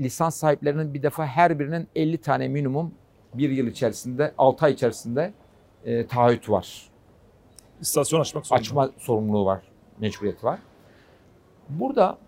Lisans 0.00 0.36
sahiplerinin 0.36 0.94
bir 0.94 1.02
defa 1.02 1.26
her 1.26 1.58
birinin 1.58 1.88
50 1.94 2.18
tane 2.18 2.48
minimum 2.48 2.94
bir 3.34 3.50
yıl 3.50 3.66
içerisinde, 3.66 4.34
6 4.38 4.64
ay 4.64 4.72
içerisinde 4.72 5.32
e, 5.84 6.06
taahhüt 6.06 6.50
var. 6.50 6.90
İstasyon 7.80 8.20
açmak 8.20 8.46
zorunda. 8.46 8.60
Açma 8.60 8.90
sorumluluğu 8.98 9.44
var, 9.44 9.62
mecburiyeti 9.98 10.46
var. 10.46 10.58
Burada 11.68 12.18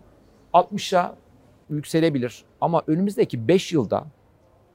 60'a 0.53 1.15
yükselebilir 1.69 2.43
ama 2.61 2.83
önümüzdeki 2.87 3.47
5 3.47 3.73
yılda 3.73 4.05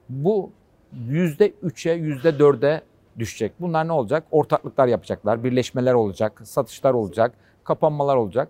bu 0.09 0.51
%3'e, 0.95 1.97
%4'e 1.97 2.83
düşecek. 3.19 3.53
Bunlar 3.61 3.89
ne 3.89 3.93
olacak? 3.93 4.25
Ortaklıklar 4.31 4.87
yapacaklar, 4.87 5.45
birleşmeler 5.45 5.95
olacak, 5.95 6.43
satışlar 6.45 6.95
olacak, 6.95 7.35
kapanmalar 7.65 8.17
olacak. 8.17 8.49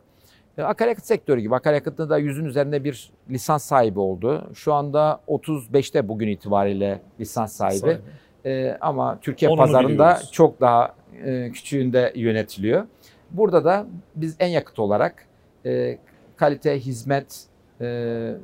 E, 0.60 0.64
akaryakıt 0.64 1.04
sektörü 1.04 1.40
gibi. 1.40 1.54
Akaryakıtında 1.54 2.10
da 2.10 2.18
yüzün 2.18 2.44
üzerinde 2.44 2.84
bir 2.84 3.10
lisans 3.30 3.64
sahibi 3.64 3.98
oldu. 4.00 4.50
Şu 4.54 4.74
anda 4.74 5.20
35'te 5.28 6.08
bugün 6.08 6.28
itibariyle 6.28 7.00
lisans 7.20 7.52
sahibi. 7.52 7.78
sahibi. 7.78 7.98
E, 8.44 8.78
ama 8.80 9.18
Türkiye 9.20 9.50
Onunu 9.50 9.60
pazarında 9.60 9.90
biliyoruz. 9.92 10.32
çok 10.32 10.60
daha 10.60 10.94
e, 11.24 11.50
küçüğünde 11.50 12.12
yönetiliyor. 12.14 12.86
Burada 13.30 13.64
da 13.64 13.86
biz 14.16 14.36
en 14.38 14.48
yakıt 14.48 14.78
olarak 14.78 15.26
e, 15.66 15.98
kalite, 16.36 16.78
hizmet 16.80 17.44
e, 17.80 17.86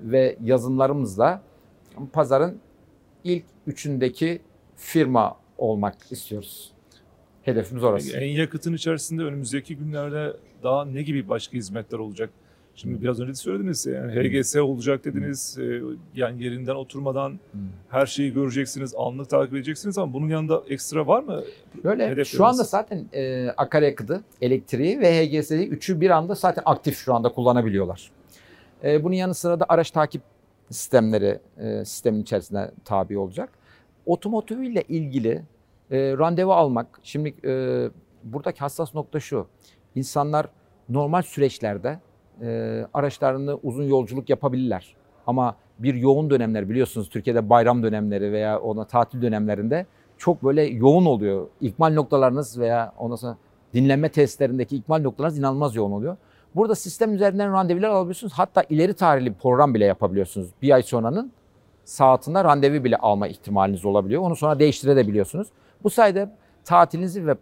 ve 0.02 0.36
yazılımlarımızla 0.42 1.42
pazarın 2.12 2.60
ilk 3.24 3.44
üçündeki 3.66 4.40
firma 4.76 5.36
olmak 5.58 6.12
istiyoruz. 6.12 6.75
Hedefimiz 7.46 7.84
orası. 7.84 8.16
En 8.16 8.28
yakıtın 8.28 8.74
içerisinde 8.74 9.22
önümüzdeki 9.22 9.76
günlerde 9.76 10.32
daha 10.62 10.84
ne 10.84 11.02
gibi 11.02 11.28
başka 11.28 11.52
hizmetler 11.52 11.98
olacak? 11.98 12.30
Şimdi 12.74 13.02
biraz 13.02 13.20
önce 13.20 13.32
de 13.32 13.34
söylediniz 13.34 13.86
yani 13.86 14.12
HGS 14.12 14.56
olacak 14.56 15.04
dediniz. 15.04 15.56
Hmm. 15.56 15.96
Yani 16.14 16.44
yerinden 16.44 16.74
oturmadan 16.74 17.30
hmm. 17.30 17.60
her 17.88 18.06
şeyi 18.06 18.32
göreceksiniz, 18.34 18.94
anlık 18.98 19.30
takip 19.30 19.54
edeceksiniz 19.54 19.98
ama 19.98 20.12
bunun 20.12 20.28
yanında 20.28 20.62
ekstra 20.68 21.06
var 21.06 21.22
mı? 21.22 21.42
Böyle 21.84 22.24
şu 22.24 22.44
anda 22.44 22.62
zaten 22.62 23.04
e, 23.12 23.48
akaryakıtı, 23.56 24.20
elektriği 24.40 25.00
ve 25.00 25.26
HGS'yi 25.26 25.68
üçü 25.68 26.00
bir 26.00 26.10
anda 26.10 26.34
zaten 26.34 26.62
aktif 26.66 26.98
şu 26.98 27.14
anda 27.14 27.28
kullanabiliyorlar. 27.28 28.10
E, 28.84 29.04
bunun 29.04 29.14
yanı 29.14 29.34
sıra 29.34 29.60
da 29.60 29.66
araç 29.68 29.90
takip 29.90 30.22
sistemleri 30.70 31.38
e, 31.58 31.84
sistemin 31.84 32.22
içerisinde 32.22 32.70
tabi 32.84 33.18
olacak. 33.18 33.50
Otomotivle 34.06 34.82
ilgili 34.88 35.42
e, 35.90 36.18
randevu 36.18 36.52
almak, 36.52 37.00
şimdi 37.02 37.34
e, 37.44 37.52
buradaki 38.24 38.60
hassas 38.60 38.94
nokta 38.94 39.20
şu. 39.20 39.46
İnsanlar 39.94 40.46
normal 40.88 41.22
süreçlerde 41.22 42.00
e, 42.42 42.86
araçlarını 42.94 43.58
uzun 43.62 43.84
yolculuk 43.84 44.30
yapabilirler. 44.30 44.96
Ama 45.26 45.56
bir 45.78 45.94
yoğun 45.94 46.30
dönemler 46.30 46.68
biliyorsunuz 46.68 47.08
Türkiye'de 47.08 47.50
bayram 47.50 47.82
dönemleri 47.82 48.32
veya 48.32 48.60
ona 48.60 48.84
tatil 48.84 49.22
dönemlerinde 49.22 49.86
çok 50.18 50.44
böyle 50.44 50.62
yoğun 50.62 51.06
oluyor. 51.06 51.46
İkmal 51.60 51.92
noktalarınız 51.92 52.58
veya 52.58 52.92
ondan 52.98 53.16
sonra 53.16 53.36
dinlenme 53.74 54.08
testlerindeki 54.08 54.76
ikmal 54.76 55.00
noktalarınız 55.00 55.38
inanılmaz 55.38 55.76
yoğun 55.76 55.92
oluyor. 55.92 56.16
Burada 56.54 56.74
sistem 56.74 57.14
üzerinden 57.14 57.52
randevular 57.52 57.88
alabiliyorsunuz. 57.88 58.32
Hatta 58.32 58.62
ileri 58.62 58.94
tarihli 58.94 59.34
program 59.34 59.74
bile 59.74 59.84
yapabiliyorsunuz. 59.84 60.48
Bir 60.62 60.70
ay 60.70 60.82
sonranın 60.82 61.32
saatinde 61.86 62.44
randevu 62.44 62.84
bile 62.84 62.96
alma 62.96 63.28
ihtimaliniz 63.28 63.84
olabiliyor. 63.84 64.22
Onu 64.22 64.36
sonra 64.36 64.58
değiştirebiliyorsunuz. 64.58 65.48
Bu 65.82 65.90
sayede 65.90 66.30
tatilinizi 66.64 67.26
ve 67.26 67.36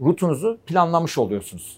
rutunuzu 0.00 0.58
planlamış 0.66 1.18
oluyorsunuz. 1.18 1.76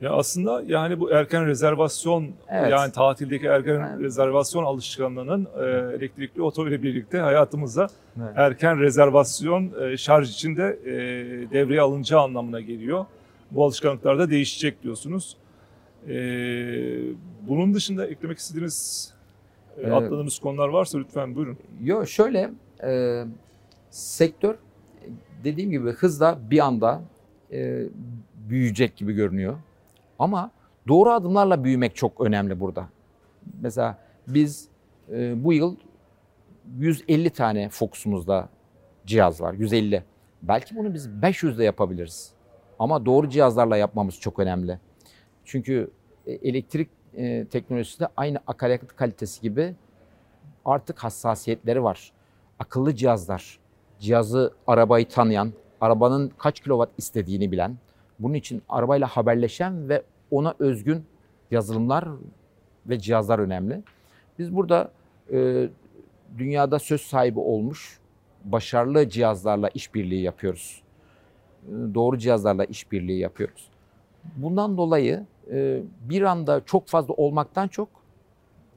Ya 0.00 0.12
aslında 0.12 0.62
yani 0.66 1.00
bu 1.00 1.10
erken 1.10 1.46
rezervasyon 1.46 2.28
evet. 2.48 2.72
yani 2.72 2.92
tatildeki 2.92 3.46
erken 3.46 3.74
yani. 3.74 4.02
rezervasyon 4.02 4.64
alışkanlığının 4.64 5.48
e, 5.56 5.96
elektrikli 5.96 6.42
oto 6.42 6.68
ile 6.68 6.82
birlikte 6.82 7.18
hayatımıza 7.18 7.88
evet. 8.18 8.32
erken 8.36 8.80
rezervasyon 8.80 9.72
e, 9.82 9.96
şarj 9.96 10.30
içinde 10.30 10.78
e, 10.84 10.90
devreye 11.50 11.80
alınacağı 11.80 12.20
anlamına 12.20 12.60
geliyor. 12.60 13.06
Bu 13.50 13.64
alışkanlıklar 13.64 14.18
da 14.18 14.30
değişecek 14.30 14.82
diyorsunuz. 14.82 15.36
E, 16.08 16.14
bunun 17.48 17.74
dışında 17.74 18.06
eklemek 18.06 18.38
istediğiniz 18.38 19.17
e, 19.82 19.90
atladığınız 19.90 20.38
konular 20.38 20.68
varsa 20.68 20.98
lütfen 20.98 21.34
buyurun. 21.34 21.58
Yok 21.82 22.08
şöyle 22.08 22.50
e, 22.84 23.24
sektör 23.90 24.54
dediğim 25.44 25.70
gibi 25.70 25.90
hızla 25.90 26.38
bir 26.50 26.58
anda 26.58 27.02
e, 27.52 27.84
büyüyecek 28.48 28.96
gibi 28.96 29.12
görünüyor. 29.12 29.56
Ama 30.18 30.50
doğru 30.88 31.10
adımlarla 31.10 31.64
büyümek 31.64 31.96
çok 31.96 32.20
önemli 32.20 32.60
burada. 32.60 32.88
Mesela 33.60 33.98
biz 34.28 34.68
e, 35.12 35.44
bu 35.44 35.52
yıl 35.52 35.76
150 36.78 37.30
tane 37.30 37.68
Fox'umuzda 37.68 38.48
cihaz 39.06 39.40
var. 39.40 39.52
150. 39.52 40.04
Belki 40.42 40.76
bunu 40.76 40.94
biz 40.94 41.08
500'de 41.08 41.64
yapabiliriz. 41.64 42.32
Ama 42.78 43.06
doğru 43.06 43.28
cihazlarla 43.28 43.76
yapmamız 43.76 44.20
çok 44.20 44.38
önemli. 44.38 44.78
Çünkü 45.44 45.90
e, 46.26 46.32
elektrik 46.32 46.88
e, 47.16 47.44
teknolojisi 47.44 48.00
de 48.00 48.08
aynı 48.16 48.38
akaryakıt 48.46 48.96
kalitesi 48.96 49.42
gibi 49.42 49.74
artık 50.64 50.98
hassasiyetleri 50.98 51.82
var. 51.82 52.12
Akıllı 52.58 52.94
cihazlar, 52.94 53.58
cihazı, 53.98 54.54
arabayı 54.66 55.08
tanıyan, 55.08 55.52
arabanın 55.80 56.32
kaç 56.38 56.60
kilowatt 56.60 56.90
istediğini 56.98 57.52
bilen, 57.52 57.76
bunun 58.18 58.34
için 58.34 58.62
arabayla 58.68 59.06
haberleşen 59.06 59.88
ve 59.88 60.02
ona 60.30 60.54
özgün 60.58 61.04
yazılımlar 61.50 62.08
ve 62.86 62.98
cihazlar 62.98 63.38
önemli. 63.38 63.82
Biz 64.38 64.56
burada 64.56 64.90
e, 65.32 65.68
dünyada 66.38 66.78
söz 66.78 67.00
sahibi 67.00 67.38
olmuş 67.40 67.98
başarılı 68.44 69.08
cihazlarla 69.08 69.68
işbirliği 69.68 70.22
yapıyoruz. 70.22 70.82
E, 71.66 71.94
doğru 71.94 72.18
cihazlarla 72.18 72.64
işbirliği 72.64 73.18
yapıyoruz. 73.18 73.68
Bundan 74.36 74.76
dolayı 74.76 75.26
bir 76.00 76.22
anda 76.22 76.64
çok 76.64 76.88
fazla 76.88 77.14
olmaktan 77.14 77.68
çok 77.68 77.88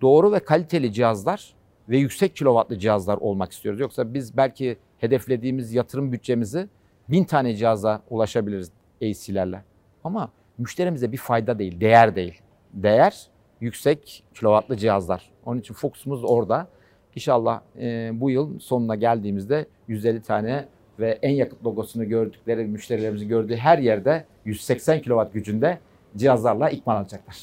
doğru 0.01 0.31
ve 0.31 0.39
kaliteli 0.39 0.93
cihazlar 0.93 1.53
ve 1.89 1.97
yüksek 1.97 2.35
kilovatlı 2.35 2.79
cihazlar 2.79 3.17
olmak 3.17 3.51
istiyoruz. 3.51 3.79
Yoksa 3.79 4.13
biz 4.13 4.37
belki 4.37 4.77
hedeflediğimiz 4.97 5.73
yatırım 5.73 6.11
bütçemizi 6.11 6.67
bin 7.09 7.23
tane 7.23 7.55
cihaza 7.55 8.01
ulaşabiliriz 8.09 8.71
AC'lerle. 9.01 9.63
Ama 10.03 10.31
müşterimize 10.57 11.11
bir 11.11 11.17
fayda 11.17 11.59
değil, 11.59 11.81
değer 11.81 12.15
değil. 12.15 12.41
Değer 12.73 13.27
yüksek 13.61 14.23
kilovatlı 14.33 14.77
cihazlar. 14.77 15.31
Onun 15.45 15.59
için 15.59 15.73
fokusumuz 15.73 16.23
orada. 16.23 16.67
İnşallah 17.15 17.61
e, 17.79 18.11
bu 18.13 18.29
yıl 18.29 18.59
sonuna 18.59 18.95
geldiğimizde 18.95 19.65
150 19.87 20.21
tane 20.21 20.65
ve 20.99 21.19
en 21.21 21.31
yakıt 21.31 21.65
logosunu 21.65 22.09
gördükleri 22.09 22.65
müşterilerimizin 22.65 23.27
gördüğü 23.27 23.55
her 23.55 23.77
yerde 23.77 24.25
180 24.45 25.01
kW 25.01 25.33
gücünde 25.33 25.79
cihazlarla 26.17 26.69
ikmal 26.69 26.95
alacaklar. 26.95 27.37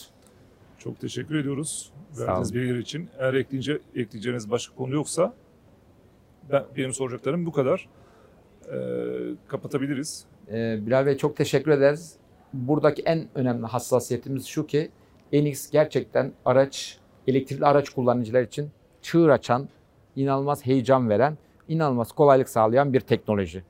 Çok 0.78 1.00
teşekkür 1.00 1.34
ediyoruz 1.34 1.92
verdiğiniz 2.18 2.54
bilgiler 2.54 2.78
için. 2.78 3.08
Eğer 3.18 3.34
ekleyince, 3.34 3.78
ekleyeceğiniz 3.94 4.50
başka 4.50 4.74
konu 4.76 4.94
yoksa 4.94 5.32
ben, 6.52 6.64
benim 6.76 6.92
soracaklarım 6.92 7.46
bu 7.46 7.52
kadar. 7.52 7.88
Ee, 8.72 8.76
kapatabiliriz. 9.48 10.24
Ee, 10.52 10.78
Bilal 10.86 11.06
Bey 11.06 11.16
çok 11.16 11.36
teşekkür 11.36 11.70
ederiz. 11.70 12.16
Buradaki 12.52 13.02
en 13.02 13.28
önemli 13.34 13.66
hassasiyetimiz 13.66 14.46
şu 14.46 14.66
ki 14.66 14.90
NX 15.32 15.70
gerçekten 15.70 16.32
araç, 16.44 16.98
elektrikli 17.26 17.64
araç 17.64 17.90
kullanıcılar 17.90 18.42
için 18.42 18.70
çığır 19.02 19.28
açan, 19.28 19.68
inanılmaz 20.16 20.66
heyecan 20.66 21.08
veren, 21.08 21.38
inanılmaz 21.68 22.12
kolaylık 22.12 22.48
sağlayan 22.48 22.92
bir 22.92 23.00
teknoloji. 23.00 23.62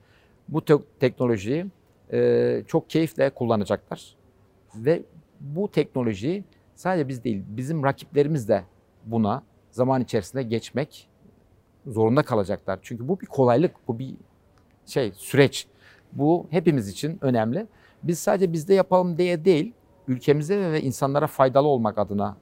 Bu 0.48 0.64
te- 0.64 0.82
teknolojiyi 1.00 1.66
e, 2.12 2.62
çok 2.66 2.90
keyifle 2.90 3.30
kullanacaklar. 3.30 4.17
Ve 4.74 5.02
bu 5.40 5.70
teknolojiyi 5.70 6.44
sadece 6.74 7.08
biz 7.08 7.24
değil, 7.24 7.42
bizim 7.48 7.84
rakiplerimiz 7.84 8.48
de 8.48 8.64
buna 9.04 9.42
zaman 9.70 10.02
içerisinde 10.02 10.42
geçmek 10.42 11.08
zorunda 11.86 12.22
kalacaklar. 12.22 12.78
Çünkü 12.82 13.08
bu 13.08 13.20
bir 13.20 13.26
kolaylık, 13.26 13.74
bu 13.88 13.98
bir 13.98 14.14
şey 14.86 15.12
süreç. 15.12 15.66
Bu 16.12 16.46
hepimiz 16.50 16.88
için 16.88 17.18
önemli. 17.20 17.66
Biz 18.02 18.18
sadece 18.18 18.52
bizde 18.52 18.74
yapalım 18.74 19.18
diye 19.18 19.44
değil, 19.44 19.72
ülkemize 20.08 20.72
ve 20.72 20.82
insanlara 20.82 21.26
faydalı 21.26 21.68
olmak 21.68 21.98
adına 21.98 22.36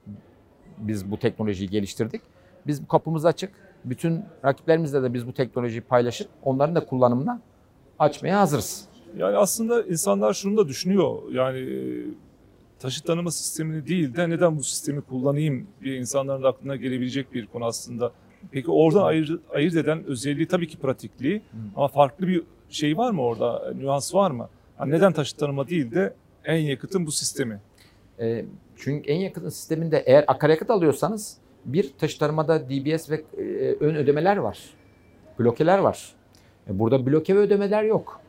biz 0.78 1.10
bu 1.10 1.18
teknolojiyi 1.18 1.70
geliştirdik. 1.70 2.22
Biz 2.66 2.88
kapımız 2.88 3.26
açık. 3.26 3.52
Bütün 3.84 4.24
rakiplerimizle 4.44 5.02
de 5.02 5.14
biz 5.14 5.26
bu 5.26 5.32
teknolojiyi 5.32 5.80
paylaşıp 5.80 6.28
onların 6.42 6.74
da 6.74 6.86
kullanımına 6.86 7.40
açmaya 7.98 8.40
hazırız. 8.40 8.88
Yani 9.16 9.36
aslında 9.36 9.82
insanlar 9.82 10.32
şunu 10.32 10.56
da 10.56 10.68
düşünüyor. 10.68 11.18
Yani 11.32 11.58
e, 11.58 11.76
taşıt 12.78 13.06
tanıma 13.06 13.30
sistemini 13.30 13.86
değil 13.86 14.16
de 14.16 14.30
neden 14.30 14.56
bu 14.56 14.62
sistemi 14.62 15.00
kullanayım 15.00 15.66
diye 15.82 15.96
insanların 15.96 16.42
aklına 16.42 16.76
gelebilecek 16.76 17.34
bir 17.34 17.46
konu 17.46 17.64
aslında. 17.64 18.12
Peki 18.50 18.70
oradan 18.70 19.02
ayırt, 19.02 19.40
ayırt 19.54 19.74
eden 19.74 20.04
özelliği 20.04 20.48
tabii 20.48 20.68
ki 20.68 20.78
pratikliği 20.78 21.42
ama 21.76 21.88
farklı 21.88 22.28
bir 22.28 22.42
şey 22.68 22.96
var 22.96 23.10
mı 23.10 23.22
orada? 23.22 23.72
Nüans 23.76 24.14
var 24.14 24.30
mı? 24.30 24.48
Hani 24.78 24.92
neden 24.92 25.12
taşıt 25.12 25.38
tanıma 25.38 25.68
değil 25.68 25.90
de 25.90 26.14
en 26.44 26.58
yakıtın 26.58 27.06
bu 27.06 27.12
sistemi? 27.12 27.60
E, 28.20 28.44
çünkü 28.76 29.10
en 29.10 29.20
yakın 29.20 29.48
sisteminde 29.48 30.02
eğer 30.06 30.24
akaryakıt 30.28 30.70
alıyorsanız 30.70 31.38
bir 31.64 31.92
taşıtlarmada 31.98 32.68
DBS 32.68 33.10
ve 33.10 33.24
e, 33.38 33.42
ön 33.80 33.94
ödemeler 33.94 34.36
var. 34.36 34.58
Blokeler 35.38 35.78
var. 35.78 36.14
E, 36.68 36.78
burada 36.78 37.06
bloke 37.06 37.36
ve 37.36 37.38
ödemeler 37.38 37.82
yok. 37.82 38.20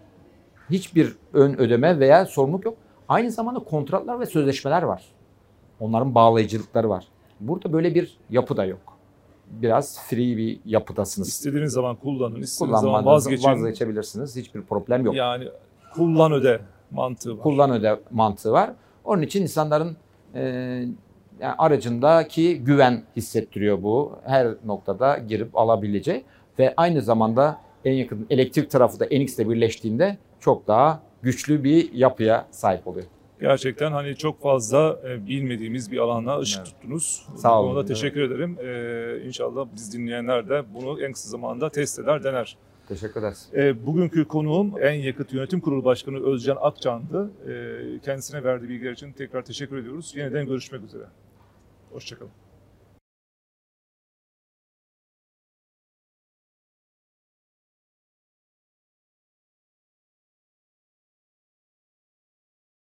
Hiçbir 0.69 1.15
ön 1.34 1.60
ödeme 1.60 1.99
veya 1.99 2.25
sorumluluk 2.25 2.65
yok. 2.65 2.77
Aynı 3.10 3.32
zamanda 3.32 3.60
kontratlar 3.60 4.19
ve 4.19 4.25
sözleşmeler 4.25 4.84
var. 4.84 5.03
Onların 5.80 6.15
bağlayıcılıkları 6.15 6.89
var. 6.89 7.08
Burada 7.39 7.73
böyle 7.73 7.95
bir 7.95 8.17
yapı 8.30 8.58
da 8.58 8.65
yok. 8.65 8.97
Biraz 9.51 9.99
free 10.08 10.38
bir 10.38 10.60
yapıdasınız. 10.65 11.27
İstediğiniz 11.27 11.73
zaman 11.73 11.95
kullanın, 11.95 12.36
istediğiniz 12.41 12.82
zaman 12.82 13.06
vazgeçin. 13.06 13.49
vazgeçebilirsiniz. 13.49 14.36
Hiçbir 14.36 14.62
problem 14.62 15.06
yok. 15.06 15.15
Yani 15.15 15.47
kullan 15.93 16.32
öde 16.32 16.60
mantığı 16.91 17.38
var. 17.38 17.43
kullan 17.43 17.71
öde 17.71 17.99
mantığı 18.12 18.51
var. 18.51 18.73
Onun 19.03 19.21
için 19.21 19.41
insanların 19.41 19.97
e, 20.36 20.41
yani 21.39 21.53
aracındaki 21.58 22.63
güven 22.63 23.03
hissettiriyor 23.15 23.84
bu. 23.84 24.19
Her 24.25 24.47
noktada 24.65 25.17
girip 25.17 25.58
alabileceği 25.58 26.23
ve 26.60 26.73
aynı 26.77 27.01
zamanda 27.01 27.62
en 27.86 27.93
yakın 27.93 28.27
elektrik 28.30 28.71
tarafı 28.71 28.99
da 28.99 29.06
NX 29.06 29.39
ile 29.39 29.49
birleştiğinde 29.49 30.17
çok 30.39 30.67
daha 30.67 31.02
güçlü 31.21 31.63
bir 31.63 31.93
yapıya 31.93 32.47
sahip 32.52 32.88
oluyor. 32.88 33.06
Gerçekten 33.41 33.91
hani 33.91 34.15
çok 34.15 34.41
fazla 34.41 35.00
e, 35.10 35.28
bilmediğimiz 35.28 35.91
bir 35.91 35.97
alana 35.97 36.39
ışık 36.39 36.58
Evet. 36.60 36.67
tuttunuz. 36.67 37.28
Sağ 37.36 37.62
olun. 37.62 37.69
konuda 37.69 37.86
teşekkür 37.86 38.21
ederim. 38.21 38.58
Ee, 38.63 39.28
inşallah 39.28 39.67
biz 39.76 39.93
dinleyenler 39.93 40.50
de 40.50 40.63
bunu 40.73 41.02
en 41.02 41.12
kısa 41.12 41.30
zamanda 41.30 41.69
test 41.69 42.00
eder, 42.00 42.23
dener. 42.23 42.58
Teşekkür 42.88 43.19
ederiz. 43.19 43.50
Ee, 43.54 43.86
bugünkü 43.86 44.26
konuğum 44.26 44.73
En 44.82 44.93
Yakıt 44.93 45.34
Yönetim 45.34 45.60
Kurulu 45.62 45.86
Başkanı 45.86 46.26
Özcan 46.26 46.58
Akcan'dı. 46.62 47.32
Ee, 47.50 48.00
kendisine 48.00 48.43
verdiği 48.43 48.69
bilgiler 48.69 48.91
için 48.91 49.12
tekrar 49.12 49.41
teşekkür 49.45 49.78
ediyoruz. 49.78 50.13
Yeniden 50.15 50.45
görüşmek 50.45 50.84
üzere. 50.84 51.04
Hoşçakalın. 51.91 52.32